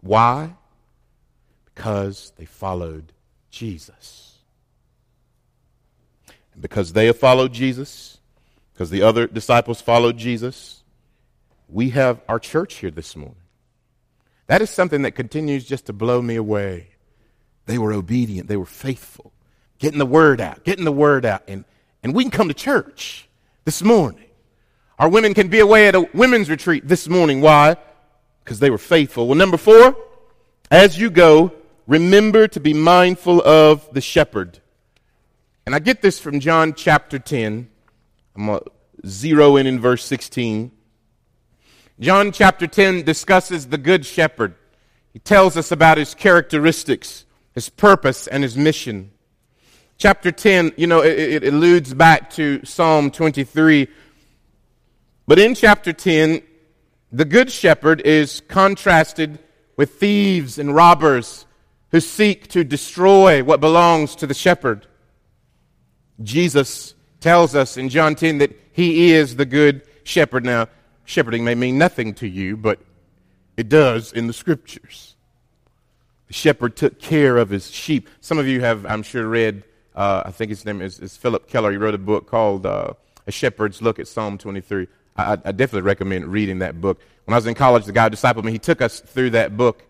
Why? 0.00 0.54
Because 1.66 2.32
they 2.36 2.46
followed 2.46 3.12
Jesus. 3.50 4.19
Because 6.60 6.92
they 6.92 7.06
have 7.06 7.18
followed 7.18 7.52
Jesus, 7.52 8.18
because 8.72 8.90
the 8.90 9.02
other 9.02 9.26
disciples 9.26 9.80
followed 9.80 10.18
Jesus, 10.18 10.82
we 11.68 11.90
have 11.90 12.20
our 12.28 12.38
church 12.38 12.74
here 12.74 12.90
this 12.90 13.16
morning. 13.16 13.36
That 14.46 14.62
is 14.62 14.68
something 14.68 15.02
that 15.02 15.12
continues 15.12 15.64
just 15.64 15.86
to 15.86 15.92
blow 15.92 16.20
me 16.20 16.36
away. 16.36 16.88
They 17.66 17.78
were 17.78 17.92
obedient, 17.92 18.48
they 18.48 18.56
were 18.56 18.66
faithful, 18.66 19.32
getting 19.78 19.98
the 19.98 20.06
word 20.06 20.40
out, 20.40 20.64
getting 20.64 20.84
the 20.84 20.92
word 20.92 21.24
out. 21.24 21.44
And, 21.46 21.64
and 22.02 22.14
we 22.14 22.24
can 22.24 22.30
come 22.30 22.48
to 22.48 22.54
church 22.54 23.28
this 23.64 23.82
morning. 23.82 24.24
Our 24.98 25.08
women 25.08 25.32
can 25.32 25.48
be 25.48 25.60
away 25.60 25.88
at 25.88 25.94
a 25.94 26.08
women's 26.12 26.50
retreat 26.50 26.86
this 26.86 27.08
morning. 27.08 27.40
Why? 27.40 27.76
Because 28.44 28.58
they 28.58 28.70
were 28.70 28.78
faithful. 28.78 29.28
Well, 29.28 29.38
number 29.38 29.56
four, 29.56 29.96
as 30.70 30.98
you 30.98 31.10
go, 31.10 31.52
remember 31.86 32.48
to 32.48 32.60
be 32.60 32.74
mindful 32.74 33.40
of 33.40 33.88
the 33.94 34.00
shepherd. 34.00 34.58
And 35.66 35.74
I 35.74 35.78
get 35.78 36.02
this 36.02 36.18
from 36.18 36.40
John 36.40 36.74
chapter 36.74 37.18
10. 37.18 37.68
I'm 38.36 38.46
going 38.46 38.60
to 38.60 39.08
zero 39.08 39.56
in 39.56 39.66
in 39.66 39.80
verse 39.80 40.04
16. 40.04 40.70
John 41.98 42.32
chapter 42.32 42.66
10 42.66 43.02
discusses 43.02 43.68
the 43.68 43.78
good 43.78 44.06
shepherd. 44.06 44.54
He 45.12 45.18
tells 45.18 45.56
us 45.56 45.70
about 45.70 45.98
his 45.98 46.14
characteristics, 46.14 47.26
his 47.52 47.68
purpose, 47.68 48.26
and 48.26 48.42
his 48.42 48.56
mission. 48.56 49.10
Chapter 49.98 50.32
10, 50.32 50.72
you 50.76 50.86
know, 50.86 51.02
it, 51.02 51.44
it 51.44 51.52
alludes 51.52 51.92
back 51.92 52.30
to 52.30 52.64
Psalm 52.64 53.10
23. 53.10 53.86
But 55.26 55.38
in 55.38 55.54
chapter 55.54 55.92
10, 55.92 56.42
the 57.12 57.24
good 57.24 57.50
shepherd 57.50 58.00
is 58.00 58.40
contrasted 58.48 59.38
with 59.76 59.94
thieves 59.96 60.58
and 60.58 60.74
robbers 60.74 61.44
who 61.90 62.00
seek 62.00 62.48
to 62.48 62.64
destroy 62.64 63.42
what 63.42 63.60
belongs 63.60 64.14
to 64.16 64.26
the 64.26 64.34
shepherd. 64.34 64.86
Jesus 66.22 66.94
tells 67.20 67.54
us 67.54 67.76
in 67.76 67.88
John 67.88 68.14
10 68.14 68.38
that 68.38 68.58
he 68.72 69.12
is 69.12 69.36
the 69.36 69.46
good 69.46 69.82
shepherd. 70.04 70.44
Now, 70.44 70.68
shepherding 71.04 71.44
may 71.44 71.54
mean 71.54 71.78
nothing 71.78 72.14
to 72.14 72.28
you, 72.28 72.56
but 72.56 72.80
it 73.56 73.68
does 73.68 74.12
in 74.12 74.26
the 74.26 74.32
scriptures. 74.32 75.16
The 76.28 76.34
shepherd 76.34 76.76
took 76.76 77.00
care 77.00 77.36
of 77.36 77.50
his 77.50 77.70
sheep. 77.70 78.08
Some 78.20 78.38
of 78.38 78.46
you 78.46 78.60
have, 78.60 78.86
I'm 78.86 79.02
sure, 79.02 79.26
read, 79.26 79.64
uh, 79.94 80.22
I 80.26 80.30
think 80.30 80.50
his 80.50 80.64
name 80.64 80.80
is, 80.80 81.00
is, 81.00 81.16
Phillip 81.16 81.48
Keller. 81.48 81.70
He 81.72 81.76
wrote 81.76 81.94
a 81.94 81.98
book 81.98 82.28
called 82.28 82.64
uh, 82.64 82.92
A 83.26 83.32
Shepherd's 83.32 83.82
Look 83.82 83.98
at 83.98 84.06
Psalm 84.06 84.38
23. 84.38 84.86
I, 85.16 85.32
I, 85.32 85.52
definitely 85.52 85.82
recommend 85.82 86.28
reading 86.28 86.60
that 86.60 86.80
book. 86.80 87.00
When 87.24 87.34
I 87.34 87.36
was 87.36 87.46
in 87.46 87.54
college, 87.54 87.84
the 87.84 87.92
guy 87.92 88.08
discipled 88.08 88.44
me, 88.44 88.52
he 88.52 88.58
took 88.58 88.80
us 88.80 89.00
through 89.00 89.30
that 89.30 89.56
book, 89.56 89.84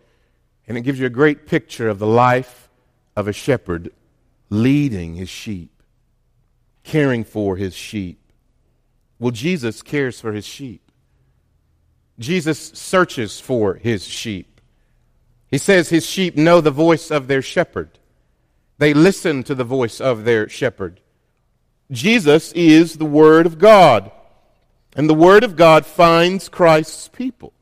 and 0.66 0.78
it 0.78 0.80
gives 0.80 0.98
you 0.98 1.06
a 1.06 1.10
great 1.10 1.46
picture 1.46 1.88
of 1.88 1.98
the 1.98 2.06
life 2.06 2.68
of 3.14 3.28
a 3.28 3.32
shepherd 3.32 3.92
leading 4.48 5.14
his 5.14 5.28
sheep, 5.28 5.79
caring 6.84 7.24
for 7.24 7.56
his 7.56 7.74
sheep. 7.74 8.18
Well, 9.18 9.30
Jesus 9.30 9.82
cares 9.82 10.20
for 10.20 10.32
his 10.32 10.46
sheep. 10.46 10.82
Jesus 12.18 12.58
searches 12.74 13.40
for 13.40 13.74
his 13.74 14.06
sheep. 14.06 14.60
He 15.48 15.58
says 15.58 15.88
his 15.88 16.06
sheep 16.06 16.36
know 16.36 16.60
the 16.60 16.70
voice 16.70 17.10
of 17.10 17.26
their 17.26 17.42
shepherd. 17.42 17.98
They 18.78 18.94
listen 18.94 19.42
to 19.44 19.54
the 19.54 19.64
voice 19.64 20.00
of 20.00 20.24
their 20.24 20.48
shepherd. 20.48 21.00
Jesus 21.90 22.52
is 22.52 22.96
the 22.96 23.04
Word 23.04 23.46
of 23.46 23.58
God. 23.58 24.12
And 24.96 25.08
the 25.08 25.14
Word 25.14 25.44
of 25.44 25.56
God 25.56 25.86
finds 25.86 26.48
Christ's 26.48 27.08
people. 27.08 27.52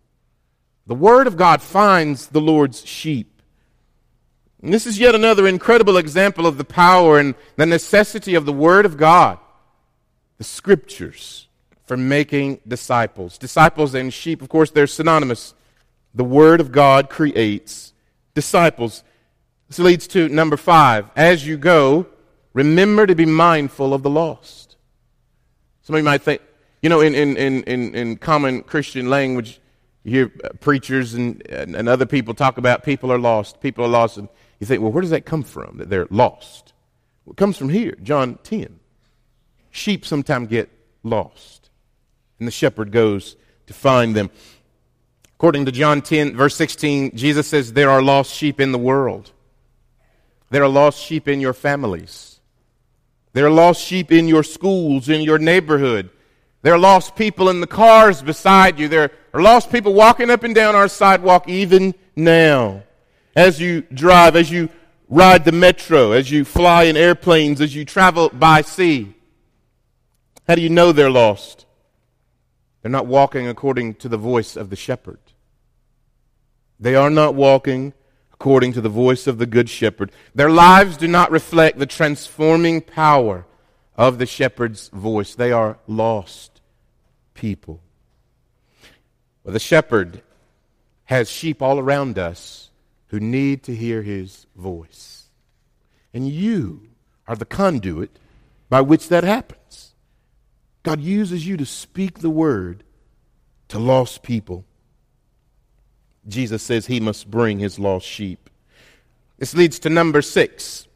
The 0.87 0.95
Word 0.95 1.27
of 1.27 1.37
God 1.37 1.61
finds 1.61 2.29
the 2.29 2.41
Lord's 2.41 2.87
sheep. 2.87 3.38
And 4.63 4.75
this 4.75 4.87
is 4.87 4.99
yet 4.99 5.15
another 5.15 5.47
incredible 5.47 5.97
example 5.97 6.47
of 6.47 6.59
the 6.59 6.65
power 6.65 7.19
and 7.19 7.35
the 7.57 7.67
necessity 7.67 8.35
of 8.35 8.45
the 8.45 8.53
Word 8.53 8.87
of 8.87 8.97
God, 8.97 9.39
the 10.37 10.45
Scriptures 10.45 11.47
for 11.85 11.97
making 11.97 12.61
disciples. 12.67 13.39
Disciples 13.39 13.95
and 13.95 14.13
sheep, 14.13 14.43
of 14.43 14.49
course, 14.49 14.71
they're 14.71 14.87
synonymous. 14.87 15.55
The 16.15 16.25
Word 16.25 16.61
of 16.61 16.73
God 16.73 17.09
creates 17.09 17.93
disciples. 18.35 19.05
This 19.69 19.79
leads 19.79 20.07
to 20.09 20.29
number 20.29 20.57
five. 20.57 21.07
As 21.15 21.47
you 21.47 21.57
go, 21.57 22.07
remember 22.53 23.07
to 23.07 23.15
be 23.15 23.27
mindful 23.27 23.95
of 23.95 24.03
the 24.03 24.11
lost. 24.11 24.77
Some 25.83 25.95
of 25.95 26.01
you 26.01 26.05
might 26.05 26.23
think, 26.23 26.43
you 26.83 26.89
know, 26.89 27.01
in, 27.01 27.15
in, 27.15 27.37
in, 27.37 27.95
in, 27.95 28.17
common 28.17 28.63
Christian 28.63 29.09
language, 29.09 29.61
you 30.05 30.13
hear 30.13 30.29
preachers 30.61 31.15
and, 31.15 31.43
and, 31.51 31.75
and 31.75 31.89
other 31.89 32.07
people 32.07 32.35
talk 32.35 32.59
about 32.59 32.83
people 32.83 33.11
are 33.11 33.19
lost. 33.19 33.61
People 33.61 33.85
are 33.85 33.89
lost. 33.89 34.19
And 34.19 34.29
you 34.61 34.67
think, 34.67 34.83
well, 34.83 34.93
where 34.93 35.03
does 35.03 35.11
that 35.11 35.25
come 35.25 35.43
from, 35.43 35.79
that 35.79 35.89
they're 35.89 36.09
lost? 36.11 36.73
Well, 37.25 37.33
it 37.33 37.37
comes 37.37 37.57
from 37.57 37.69
here, 37.69 37.97
John 38.03 38.39
10. 38.43 38.81
Sheep 39.71 40.05
sometimes 40.05 40.49
get 40.49 40.71
lost 41.03 41.59
and 42.39 42.47
the 42.47 42.53
shepherd 42.53 42.93
goes 42.93 43.37
to 43.67 43.75
find 43.75 44.15
them. 44.15 44.31
According 45.37 45.67
to 45.67 45.73
John 45.73 46.03
10, 46.03 46.37
verse 46.37 46.57
16, 46.57 47.17
Jesus 47.17 47.47
says, 47.47 47.73
There 47.73 47.91
are 47.91 48.03
lost 48.03 48.35
sheep 48.35 48.61
in 48.61 48.73
the 48.73 48.79
world. 48.79 49.31
There 50.51 50.63
are 50.63 50.69
lost 50.69 51.01
sheep 51.01 51.29
in 51.29 51.41
your 51.41 51.53
families. 51.53 52.41
There 53.35 53.47
are 53.47 53.51
lost 53.51 53.85
sheep 53.85 54.11
in 54.11 54.27
your 54.27 54.43
schools, 54.43 55.09
in 55.09 55.21
your 55.21 55.39
neighborhood. 55.39 56.11
There 56.63 56.75
are 56.75 56.79
lost 56.79 57.15
people 57.15 57.51
in 57.51 57.61
the 57.61 57.67
cars 57.67 58.23
beside 58.23 58.79
you. 58.79 58.89
There 58.89 59.11
are 59.33 59.43
lost 59.43 59.71
people 59.71 59.95
walking 59.95 60.31
up 60.31 60.43
and 60.43 60.55
down 60.55 60.75
our 60.75 60.89
sidewalk 60.89 61.49
even 61.49 61.95
now. 62.17 62.83
As 63.39 63.61
you 63.61 63.83
drive, 63.83 64.35
as 64.35 64.51
you 64.51 64.69
ride 65.09 65.45
the 65.45 65.53
metro, 65.53 66.11
as 66.11 66.29
you 66.29 66.45
fly 66.45 66.83
in 66.83 66.97
airplanes, 66.97 67.61
as 67.61 67.73
you 67.73 67.85
travel 67.85 68.31
by 68.31 68.63
sea. 68.63 69.15
How 70.49 70.57
do 70.57 70.61
you 70.61 70.69
know 70.69 70.91
they're 70.91 71.09
lost? 71.09 71.65
They're 72.83 72.91
not 72.91 73.07
walking 73.07 73.47
according 73.47 73.95
to 74.03 74.09
the 74.09 74.17
voice 74.17 74.57
of 74.57 74.71
the 74.71 74.77
shepherd. 74.77 75.21
They 76.81 76.97
are 76.97 77.11
not 77.11 77.37
walking 77.37 77.93
according 78.33 78.73
to 78.73 78.81
the 78.81 78.89
voice 78.89 79.29
of 79.29 79.39
the 79.39 79.47
good 79.47 79.71
shepherd. 79.71 80.11
Their 80.35 80.51
lives 80.51 80.97
do 80.97 81.07
not 81.07 81.31
reflect 81.31 81.79
the 81.79 81.87
transforming 81.87 82.81
power 82.81 83.47
of 83.95 84.19
the 84.19 84.27
shepherd's 84.27 84.89
voice. 84.89 85.37
They 85.37 85.53
are 85.53 85.79
lost 85.87 86.61
people. 87.35 87.79
Well, 89.45 89.53
the 89.53 89.61
shepherd 89.61 90.23
has 91.05 91.31
sheep 91.31 91.63
all 91.63 91.79
around 91.79 92.19
us 92.19 92.68
who 93.09 93.21
need 93.21 93.63
to 93.65 93.75
hear 93.75 94.03
his 94.03 94.47
voice. 94.57 95.29
And 96.13 96.29
you 96.29 96.89
are 97.27 97.37
the 97.37 97.45
conduit 97.45 98.19
by 98.69 98.81
which 98.81 99.09
that 99.09 99.25
happens. 99.25 99.95
God 100.83 101.01
uses 101.01 101.47
you 101.47 101.57
to 101.57 101.67
speak 101.67 102.21
the 102.21 102.31
word 102.31 102.85
to 103.69 103.79
lost 103.79 104.23
people. 104.23 104.65
Jesus 106.27 106.63
says 106.63 106.87
he 106.87 107.01
must 107.01 107.31
bring 107.31 107.59
his 107.59 107.79
lost 107.79 108.07
sheep. 108.07 108.51
This 109.39 109.55
leads 109.55 109.79
to 109.81 109.91
number 109.91 110.23
six. 110.23 110.89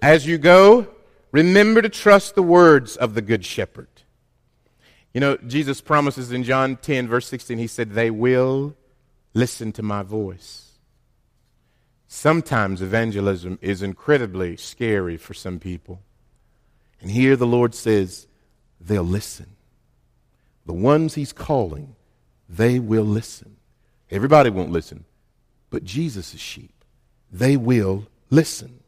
As 0.00 0.26
you 0.26 0.38
go, 0.38 0.88
remember 1.30 1.82
to 1.82 1.88
trust 1.88 2.34
the 2.34 2.42
words 2.42 2.96
of 2.96 3.14
the 3.14 3.22
Good 3.22 3.44
Shepherd. 3.44 3.88
You 5.12 5.20
know, 5.20 5.36
Jesus 5.46 5.80
promises 5.80 6.32
in 6.32 6.42
John 6.42 6.76
10, 6.76 7.06
verse 7.06 7.26
16, 7.28 7.58
he 7.58 7.66
said, 7.66 7.90
They 7.90 8.10
will 8.10 8.74
listen 9.34 9.72
to 9.72 9.82
my 9.82 10.02
voice. 10.02 10.71
Sometimes 12.14 12.82
evangelism 12.82 13.58
is 13.62 13.82
incredibly 13.82 14.54
scary 14.58 15.16
for 15.16 15.32
some 15.32 15.58
people. 15.58 16.02
And 17.00 17.10
here 17.10 17.36
the 17.36 17.46
Lord 17.46 17.74
says, 17.74 18.26
they'll 18.78 19.02
listen. 19.02 19.56
the 20.66 20.74
ones 20.74 21.14
he's 21.14 21.32
calling, 21.32 21.96
they 22.50 22.78
will 22.78 23.02
listen. 23.02 23.56
Everybody 24.10 24.50
won't 24.50 24.70
listen, 24.70 25.06
but 25.70 25.84
Jesus' 25.84 26.36
sheep, 26.36 26.84
they 27.32 27.56
will 27.56 28.06
listen. 28.28 28.80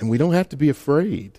And 0.00 0.10
we 0.10 0.18
don't 0.18 0.34
have 0.34 0.48
to 0.48 0.56
be 0.56 0.70
afraid. 0.70 1.38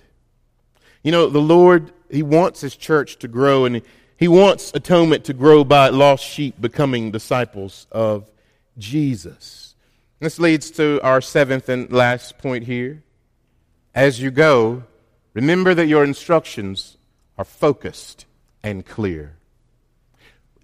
You 1.04 1.12
know, 1.12 1.28
the 1.28 1.42
Lord, 1.42 1.92
He 2.10 2.24
wants 2.24 2.62
His 2.62 2.78
church 2.78 3.18
to 3.18 3.28
grow, 3.28 3.66
and 3.66 3.82
He 4.16 4.30
wants 4.30 4.72
atonement 4.74 5.26
to 5.26 5.34
grow 5.34 5.66
by 5.66 5.90
lost 5.90 6.24
sheep 6.24 6.60
becoming 6.62 7.12
disciples 7.12 7.86
of 7.92 8.32
Jesus. 8.78 9.76
This 10.20 10.40
leads 10.40 10.72
to 10.72 11.00
our 11.04 11.22
seventh 11.22 11.70
and 11.70 11.92
last 11.92 12.38
point 12.38 12.66
here. 12.66 13.04
As 13.94 14.22
you 14.22 14.32
go, 14.32 14.84
remember 15.34 15.74
that 15.74 15.88
your 15.88 16.04
instructions 16.04 16.98
are 17.38 17.46
focused 17.46 18.26
and 18.64 18.86
clear. 18.86 19.38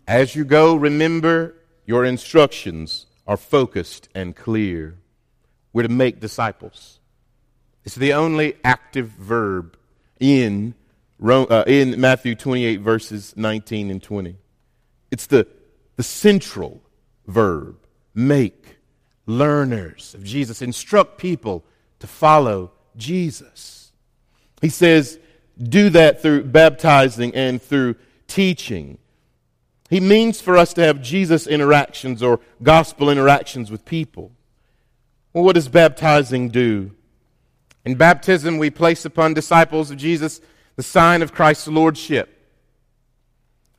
As 0.08 0.36
you 0.36 0.44
go, 0.44 0.76
remember 0.76 1.56
your 1.86 2.06
instructions 2.06 3.06
are 3.28 3.38
focused 3.38 4.10
and 4.16 4.36
clear. 4.36 4.98
We're 5.74 5.84
to 5.84 5.90
make 5.90 6.20
disciples. 6.20 7.00
It's 7.86 7.96
the 7.96 8.14
only 8.14 8.56
active 8.64 9.10
verb 9.10 9.78
in, 10.20 10.76
uh, 11.24 11.64
in 11.68 12.00
Matthew 12.00 12.36
28, 12.36 12.82
verses 12.82 13.34
19 13.36 13.90
and 13.90 14.02
20. 14.02 14.36
It's 15.12 15.28
the, 15.28 15.48
the 15.96 16.04
central 16.04 16.82
verb. 17.28 17.78
Make 18.14 18.78
learners 19.26 20.14
of 20.14 20.24
Jesus. 20.24 20.62
Instruct 20.62 21.18
people 21.18 21.64
to 22.00 22.08
follow 22.08 22.72
Jesus. 22.98 23.92
He 24.62 24.70
says, 24.70 25.20
do 25.62 25.90
that 25.90 26.22
through 26.22 26.46
baptizing 26.46 27.34
and 27.36 27.62
through 27.62 27.96
teaching. 28.28 28.98
He 29.90 30.00
means 30.00 30.42
for 30.42 30.58
us 30.58 30.74
to 30.74 30.84
have 30.84 31.02
Jesus 31.02 31.48
interactions 31.48 32.24
or 32.24 32.40
gospel 32.64 33.10
interactions 33.10 33.70
with 33.70 33.86
people. 33.86 34.32
Well, 35.34 35.44
what 35.44 35.56
does 35.56 35.68
baptizing 35.68 36.50
do? 36.50 36.92
In 37.86 37.96
baptism, 37.96 38.58
we 38.58 38.70
place 38.70 39.06
upon 39.06 39.34
disciples 39.34 39.92
of 39.92 39.98
Jesus 39.98 40.42
the 40.76 40.84
sign 40.84 41.22
of 41.22 41.34
Christ's 41.34 41.68
lordship. 41.68 42.41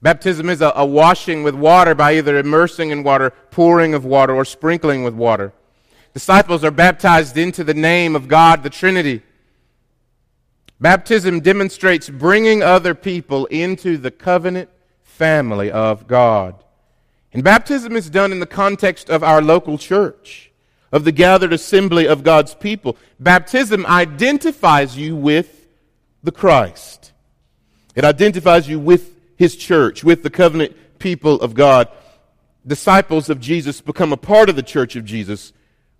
Baptism 0.02 0.50
is 0.50 0.60
a, 0.60 0.72
a, 0.74 0.84
washing 0.84 1.44
with 1.44 1.54
water 1.54 1.94
by 1.94 2.14
either 2.16 2.36
immersing 2.36 2.90
in 2.90 3.04
water, 3.04 3.30
pouring 3.52 3.94
of 3.94 4.04
water, 4.04 4.34
or 4.34 4.44
sprinkling 4.44 5.04
with 5.04 5.14
water. 5.14 5.52
Disciples 6.12 6.64
are 6.64 6.72
baptized 6.72 7.38
into 7.38 7.62
the 7.62 7.72
name 7.72 8.16
of 8.16 8.26
God, 8.26 8.64
the 8.64 8.70
Trinity. 8.70 9.22
Baptism 10.80 11.38
demonstrates 11.38 12.10
bringing 12.10 12.62
other 12.62 12.96
people 12.96 13.46
into 13.46 13.96
the 13.96 14.10
covenant 14.10 14.68
family 15.04 15.70
of 15.70 16.08
God. 16.08 16.56
And 17.32 17.44
baptism 17.44 17.94
is 17.94 18.10
done 18.10 18.32
in 18.32 18.40
the 18.40 18.46
context 18.46 19.08
of 19.08 19.22
our 19.22 19.40
local 19.40 19.78
church, 19.78 20.50
of 20.90 21.04
the 21.04 21.12
gathered 21.12 21.52
assembly 21.52 22.08
of 22.08 22.24
God's 22.24 22.54
people. 22.54 22.96
Baptism 23.20 23.86
identifies 23.86 24.98
you 24.98 25.14
with 25.14 25.68
the 26.24 26.32
Christ. 26.32 27.12
It 27.94 28.04
identifies 28.04 28.68
you 28.68 28.80
with 28.80 29.12
his 29.36 29.56
church, 29.56 30.04
with 30.04 30.22
the 30.22 30.30
covenant 30.30 30.76
people 30.98 31.40
of 31.40 31.54
God. 31.54 31.88
Disciples 32.66 33.28
of 33.28 33.40
Jesus 33.40 33.80
become 33.80 34.12
a 34.12 34.16
part 34.16 34.48
of 34.48 34.56
the 34.56 34.62
church 34.62 34.94
of 34.96 35.04
Jesus 35.04 35.52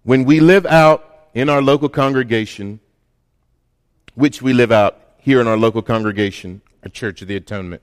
when 0.05 0.25
we 0.25 0.40
live 0.40 0.66
out 0.66 1.29
in 1.35 1.49
our 1.49 1.62
local 1.62 1.88
congregation, 1.88 2.81
which 4.14 4.42
we 4.42 4.53
live 4.53 4.71
out 4.71 4.99
here 5.18 5.40
in 5.40 5.49
our 5.49 5.57
local 5.57 5.83
congregation, 5.83 6.61
a 6.83 6.88
church 6.88 7.23
of 7.23 7.29
the 7.29 7.37
atonement. 7.37 7.83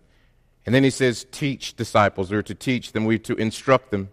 And 0.65 0.75
then 0.75 0.83
he 0.83 0.89
says, 0.89 1.25
teach 1.31 1.75
disciples, 1.75 2.31
or 2.31 2.43
to 2.43 2.53
teach 2.53 2.91
them, 2.91 3.05
we're 3.05 3.17
to 3.19 3.35
instruct 3.35 3.91
them. 3.91 4.09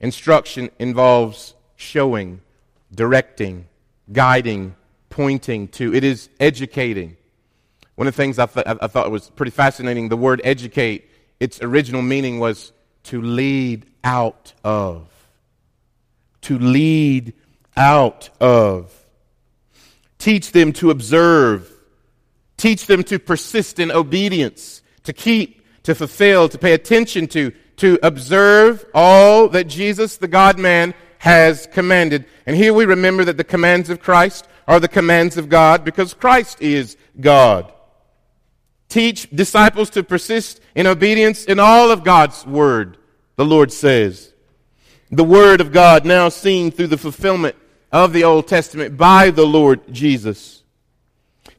Instruction 0.00 0.70
involves 0.78 1.54
showing, 1.76 2.40
directing, 2.94 3.66
guiding, 4.12 4.74
pointing 5.10 5.68
to. 5.68 5.94
It 5.94 6.04
is 6.04 6.28
educating. 6.40 7.16
One 7.94 8.06
of 8.06 8.14
the 8.14 8.16
things 8.16 8.38
I, 8.38 8.46
th- 8.46 8.66
I 8.66 8.86
thought 8.86 9.10
was 9.10 9.30
pretty 9.30 9.50
fascinating, 9.50 10.08
the 10.08 10.16
word 10.16 10.40
educate, 10.44 11.10
its 11.40 11.60
original 11.62 12.02
meaning 12.02 12.38
was 12.40 12.72
to 13.04 13.20
lead 13.20 13.86
out 14.02 14.54
of. 14.64 15.08
To 16.42 16.58
lead 16.58 17.34
out 17.76 18.30
of. 18.40 18.92
Teach 20.18 20.52
them 20.52 20.72
to 20.74 20.90
observe. 20.90 21.70
Teach 22.56 22.86
them 22.86 23.02
to 23.04 23.18
persist 23.18 23.78
in 23.78 23.90
obedience, 23.90 24.82
to 25.02 25.12
keep, 25.12 25.66
to 25.82 25.94
fulfill, 25.94 26.48
to 26.48 26.58
pay 26.58 26.72
attention 26.74 27.26
to, 27.28 27.50
to 27.76 27.98
observe 28.02 28.84
all 28.94 29.48
that 29.48 29.64
Jesus, 29.64 30.16
the 30.16 30.28
God 30.28 30.58
man, 30.58 30.94
has 31.18 31.66
commanded. 31.72 32.24
And 32.46 32.56
here 32.56 32.72
we 32.72 32.84
remember 32.84 33.24
that 33.24 33.36
the 33.36 33.44
commands 33.44 33.90
of 33.90 34.00
Christ 34.00 34.46
are 34.68 34.80
the 34.80 34.88
commands 34.88 35.36
of 35.36 35.48
God 35.48 35.84
because 35.84 36.14
Christ 36.14 36.62
is 36.62 36.96
God 37.20 37.72
teach 38.92 39.30
disciples 39.30 39.88
to 39.88 40.02
persist 40.02 40.60
in 40.74 40.86
obedience 40.86 41.46
in 41.46 41.58
all 41.58 41.90
of 41.90 42.04
God's 42.04 42.46
word, 42.46 42.98
the 43.36 43.44
Lord 43.44 43.72
says. 43.72 44.34
The 45.10 45.24
word 45.24 45.62
of 45.62 45.72
God 45.72 46.04
now 46.04 46.28
seen 46.28 46.70
through 46.70 46.88
the 46.88 46.98
fulfillment 46.98 47.56
of 47.90 48.12
the 48.12 48.24
Old 48.24 48.48
Testament 48.48 48.98
by 48.98 49.30
the 49.30 49.46
Lord 49.46 49.80
Jesus. 49.92 50.62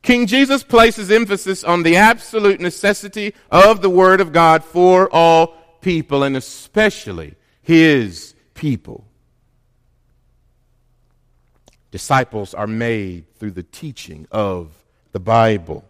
King 0.04 0.28
Jesus 0.28 0.63
places 0.63 1.10
emphasis 1.10 1.63
on 1.63 1.82
the 1.82 1.96
absolute 1.96 2.62
necessity 2.62 3.34
of 3.50 3.82
the 3.82 3.89
word 3.89 4.22
of 4.22 4.32
God 4.32 4.63
for 4.63 5.10
all 5.12 5.56
people 5.82 6.22
and 6.22 6.38
especially 6.38 7.34
his 7.63 8.36
people. 8.54 9.08
Disciples 11.89 12.54
are 12.54 12.67
made 12.67 13.26
through 13.39 13.52
the 13.52 13.63
teaching 13.63 14.28
of 14.32 14.72
the 15.13 15.19
Bible. 15.19 15.84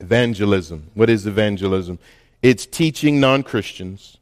Evangelism. 0.00 0.90
What 0.94 1.10
is 1.10 1.26
evangelism? 1.26 1.98
It's 2.42 2.66
teaching 2.66 3.20
non 3.20 3.42
Christians, 3.42 4.16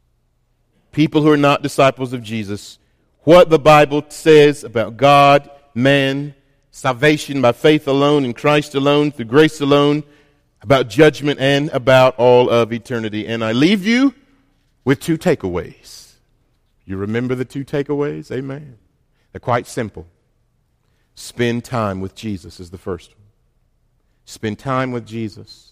people 0.91 1.21
who 1.21 1.31
are 1.31 1.37
not 1.37 1.63
disciples 1.63 2.13
of 2.13 2.21
Jesus, 2.21 2.77
what 3.21 3.49
the 3.49 3.59
Bible 3.59 4.03
says 4.09 4.63
about 4.63 4.97
God, 4.97 5.49
man, 5.73 6.35
salvation 6.71 7.41
by 7.41 7.53
faith 7.53 7.87
alone, 7.87 8.25
in 8.25 8.33
Christ 8.33 8.75
alone, 8.75 9.11
through 9.11 9.25
grace 9.25 9.61
alone, 9.61 10.03
about 10.61 10.89
judgment, 10.89 11.39
and 11.39 11.69
about 11.69 12.15
all 12.17 12.49
of 12.49 12.73
eternity. 12.73 13.27
And 13.27 13.43
I 13.43 13.53
leave 13.53 13.85
you 13.85 14.13
with 14.83 14.99
two 14.99 15.17
takeaways. 15.17 16.13
You 16.85 16.97
remember 16.97 17.35
the 17.35 17.45
two 17.45 17.63
takeaways? 17.63 18.31
Amen. 18.31 18.77
They're 19.31 19.39
quite 19.39 19.67
simple. 19.67 20.07
Spend 21.15 21.63
time 21.63 22.01
with 22.01 22.15
Jesus 22.15 22.59
is 22.59 22.71
the 22.71 22.77
first 22.77 23.11
one. 23.11 23.27
Spend 24.25 24.57
time 24.59 24.91
with 24.91 25.05
Jesus. 25.05 25.68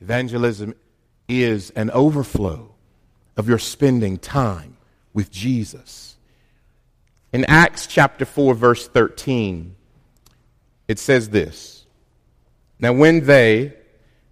Evangelism 0.00 0.74
is 1.28 1.70
an 1.70 1.90
overflow 1.90 2.74
of 3.36 3.48
your 3.48 3.58
spending 3.58 4.18
time 4.18 4.76
with 5.12 5.30
Jesus. 5.30 6.16
In 7.32 7.44
Acts 7.46 7.86
chapter 7.86 8.24
4, 8.24 8.54
verse 8.54 8.88
13, 8.88 9.74
it 10.88 10.98
says 10.98 11.30
this 11.30 11.86
Now, 12.78 12.92
when 12.92 13.24
they, 13.24 13.74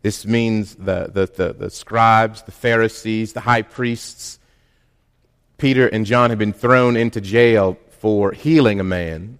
this 0.03 0.27
means 0.27 0.74
the, 0.74 1.11
the, 1.12 1.27
the, 1.27 1.53
the 1.55 1.70
scribes, 1.70 2.42
the 2.42 2.53
Pharisees, 2.53 3.33
the 3.33 3.40
high 3.40 3.62
priests, 3.62 4.38
Peter 5.57 5.87
and 5.87 6.05
John 6.05 6.31
had 6.31 6.38
been 6.38 6.53
thrown 6.53 6.96
into 6.96 7.20
jail 7.20 7.79
for 8.00 8.33
healing 8.33 8.81
a 8.81 8.85
man. 8.85 9.38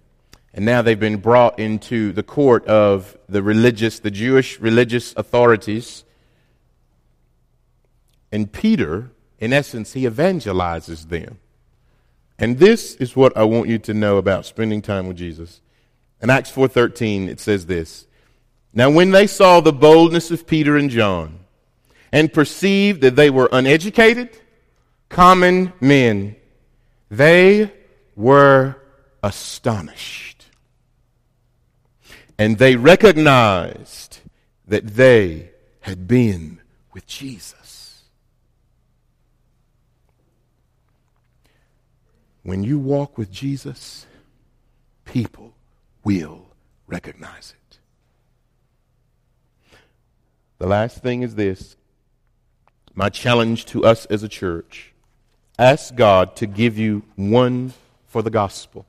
And 0.53 0.63
now 0.63 0.81
they've 0.81 0.99
been 0.99 1.17
brought 1.17 1.59
into 1.59 2.13
the 2.13 2.23
court 2.23 2.65
of 2.65 3.17
the 3.27 3.43
religious, 3.43 3.99
the 3.99 4.09
Jewish 4.09 4.59
religious 4.61 5.13
authorities. 5.17 6.04
And 8.35 8.51
Peter, 8.51 9.11
in 9.39 9.53
essence, 9.53 9.93
he 9.93 10.03
evangelizes 10.03 11.07
them. 11.07 11.39
And 12.37 12.59
this 12.59 12.95
is 12.95 13.15
what 13.15 13.31
I 13.37 13.45
want 13.45 13.69
you 13.69 13.79
to 13.79 13.93
know 13.93 14.17
about 14.17 14.45
spending 14.45 14.81
time 14.81 15.07
with 15.07 15.15
Jesus. 15.15 15.61
In 16.21 16.29
Acts 16.29 16.51
4:13 16.51 17.29
it 17.29 17.39
says 17.39 17.67
this. 17.67 18.07
Now 18.73 18.89
when 18.89 19.11
they 19.11 19.25
saw 19.25 19.61
the 19.61 19.71
boldness 19.71 20.31
of 20.31 20.47
Peter 20.47 20.75
and 20.75 20.89
John 20.89 21.45
and 22.11 22.33
perceived 22.33 22.99
that 23.03 23.15
they 23.15 23.29
were 23.29 23.47
uneducated, 23.53 24.37
common 25.07 25.71
men, 25.79 26.35
they 27.09 27.71
were 28.17 28.75
astonished. 29.23 30.43
And 32.37 32.57
they 32.57 32.75
recognized 32.75 34.19
that 34.67 34.87
they 34.87 35.51
had 35.79 36.05
been 36.05 36.59
with 36.91 37.07
Jesus. 37.07 37.64
When 42.45 42.63
you 42.63 42.77
walk 42.77 43.17
with 43.17 43.31
Jesus, 43.31 44.05
people 45.03 45.55
will 46.03 46.45
recognize 46.85 47.55
it. 47.57 47.79
The 50.59 50.67
last 50.67 51.01
thing 51.01 51.23
is 51.23 51.33
this 51.33 51.75
my 52.93 53.09
challenge 53.09 53.65
to 53.65 53.83
us 53.83 54.05
as 54.05 54.21
a 54.21 54.29
church 54.29 54.93
ask 55.57 55.95
God 55.95 56.35
to 56.35 56.45
give 56.45 56.77
you 56.77 57.01
one 57.15 57.73
for 58.05 58.21
the 58.21 58.29
gospel. 58.29 58.85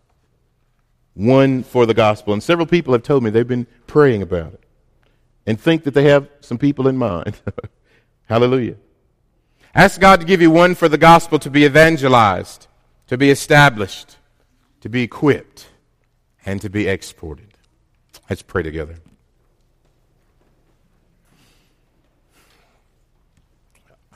One 1.14 1.62
for 1.62 1.86
the 1.86 1.94
gospel. 1.94 2.34
And 2.34 2.42
several 2.42 2.66
people 2.66 2.92
have 2.92 3.04
told 3.04 3.22
me 3.22 3.30
they've 3.30 3.48
been 3.48 3.66
praying 3.86 4.20
about 4.20 4.52
it 4.52 4.64
and 5.46 5.58
think 5.58 5.84
that 5.84 5.94
they 5.94 6.10
have 6.10 6.28
some 6.40 6.58
people 6.58 6.88
in 6.88 6.98
mind. 6.98 7.40
Hallelujah. 8.28 8.76
Ask 9.74 9.98
God 9.98 10.20
to 10.20 10.26
give 10.26 10.42
you 10.42 10.50
one 10.50 10.74
for 10.74 10.90
the 10.90 10.98
gospel 10.98 11.38
to 11.38 11.48
be 11.48 11.64
evangelized, 11.64 12.66
to 13.08 13.16
be 13.16 13.30
established, 13.30 14.16
to 14.80 14.88
be 14.88 15.02
equipped, 15.02 15.68
and 16.44 16.60
to 16.60 16.68
be 16.68 16.88
exported. 16.88 17.48
Let's 18.28 18.42
pray 18.42 18.62
together. 18.62 18.96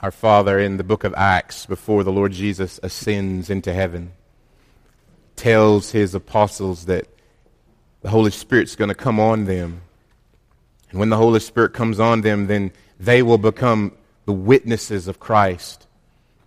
Our 0.03 0.11
Father, 0.11 0.59
in 0.59 0.79
the 0.79 0.85
book 0.85 1.05
of 1.05 1.12
Acts, 1.14 1.66
before 1.66 2.05
the 2.05 2.12
Lord 2.12 2.33
Jesus 2.33 2.81
ascends 2.83 3.50
into 3.50 3.72
heaven, 3.72 4.12
tells 5.37 5.90
his 5.90 6.14
apostles 6.14 6.87
that 6.87 7.07
the 8.00 8.09
Holy 8.09 8.31
Spirit's 8.31 8.76
going 8.76 8.88
to 8.88 8.94
come 8.94 9.20
on 9.20 9.44
them. 9.44 9.83
And 10.90 10.98
when 10.98 11.11
the 11.11 11.18
Holy 11.18 11.38
Spirit 11.38 11.74
comes 11.74 12.00
on 12.00 12.22
them, 12.22 12.46
then 12.46 12.72
they 12.98 13.22
will 13.22 13.38
become 13.38 13.92
the 14.24 14.33
witnesses 14.33 15.07
of 15.07 15.20
Christ. 15.20 15.87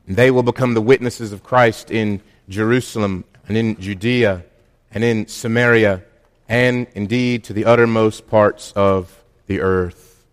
And 0.08 0.16
they 0.16 0.32
will 0.32 0.44
become 0.44 0.74
the 0.74 0.82
witnesses 0.82 1.32
of 1.32 1.44
Christ 1.44 1.92
in 1.92 2.22
Jerusalem 2.50 3.26
and 3.48 3.58
in 3.58 3.80
Judea 3.80 4.44
and 4.92 5.04
in 5.04 5.28
Samaria 5.28 6.04
and 6.48 6.88
indeed 6.94 7.46
to 7.46 7.54
the 7.54 7.66
uttermost 7.66 8.28
parts 8.28 8.74
of 8.76 9.24
the 9.48 9.62
earth. 9.62 10.26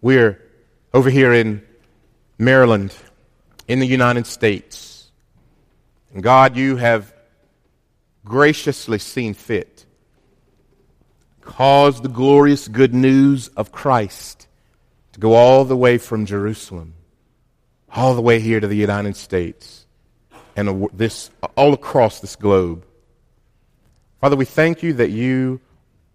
We're 0.00 0.40
over 0.94 1.10
here 1.10 1.32
in 1.32 1.62
Maryland, 2.38 2.94
in 3.66 3.80
the 3.80 3.86
United 3.86 4.26
States. 4.26 5.10
And 6.14 6.22
God, 6.22 6.56
you 6.56 6.76
have 6.76 7.12
graciously 8.24 8.98
seen 8.98 9.34
fit. 9.34 9.84
Cause 11.40 12.00
the 12.00 12.08
glorious 12.08 12.68
good 12.68 12.94
news 12.94 13.48
of 13.48 13.72
Christ 13.72 14.46
to 15.12 15.20
go 15.20 15.34
all 15.34 15.64
the 15.64 15.76
way 15.76 15.98
from 15.98 16.26
Jerusalem, 16.26 16.94
all 17.92 18.14
the 18.14 18.22
way 18.22 18.38
here 18.38 18.60
to 18.60 18.66
the 18.66 18.76
United 18.76 19.16
States, 19.16 19.86
and 20.58 20.88
this, 20.92 21.30
all 21.56 21.72
across 21.72 22.18
this 22.18 22.34
globe. 22.34 22.84
Father, 24.20 24.34
we 24.34 24.44
thank 24.44 24.82
you 24.82 24.92
that 24.94 25.10
you, 25.10 25.60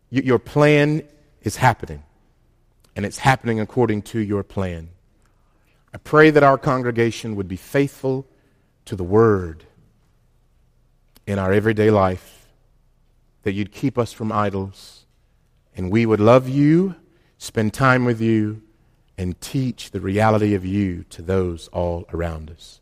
your 0.10 0.38
plan 0.38 1.02
is 1.44 1.56
happening, 1.56 2.04
and 2.94 3.06
it's 3.06 3.20
happening 3.20 3.62
according 3.62 4.02
to 4.02 4.20
your 4.20 4.44
plan. 4.44 4.90
I 5.94 5.98
pray 5.98 6.30
that 6.30 6.44
our 6.44 6.58
congregation 6.58 7.38
would 7.38 7.48
be 7.48 7.56
faithful 7.56 8.28
to 8.84 8.98
the 8.98 9.04
word 9.06 9.64
in 11.26 11.40
our 11.40 11.54
everyday 11.54 11.90
life, 11.90 12.50
that 13.44 13.54
you'd 13.54 13.72
keep 13.72 13.98
us 13.98 14.12
from 14.12 14.30
idols, 14.30 15.06
and 15.74 15.90
we 15.90 16.06
would 16.06 16.20
love 16.20 16.50
you, 16.50 16.96
spend 17.38 17.74
time 17.74 18.04
with 18.04 18.20
you, 18.20 18.62
and 19.18 19.40
teach 19.40 19.92
the 19.92 20.02
reality 20.02 20.54
of 20.54 20.66
you 20.66 21.06
to 21.12 21.22
those 21.22 21.70
all 21.70 22.04
around 22.12 22.52
us. 22.52 22.82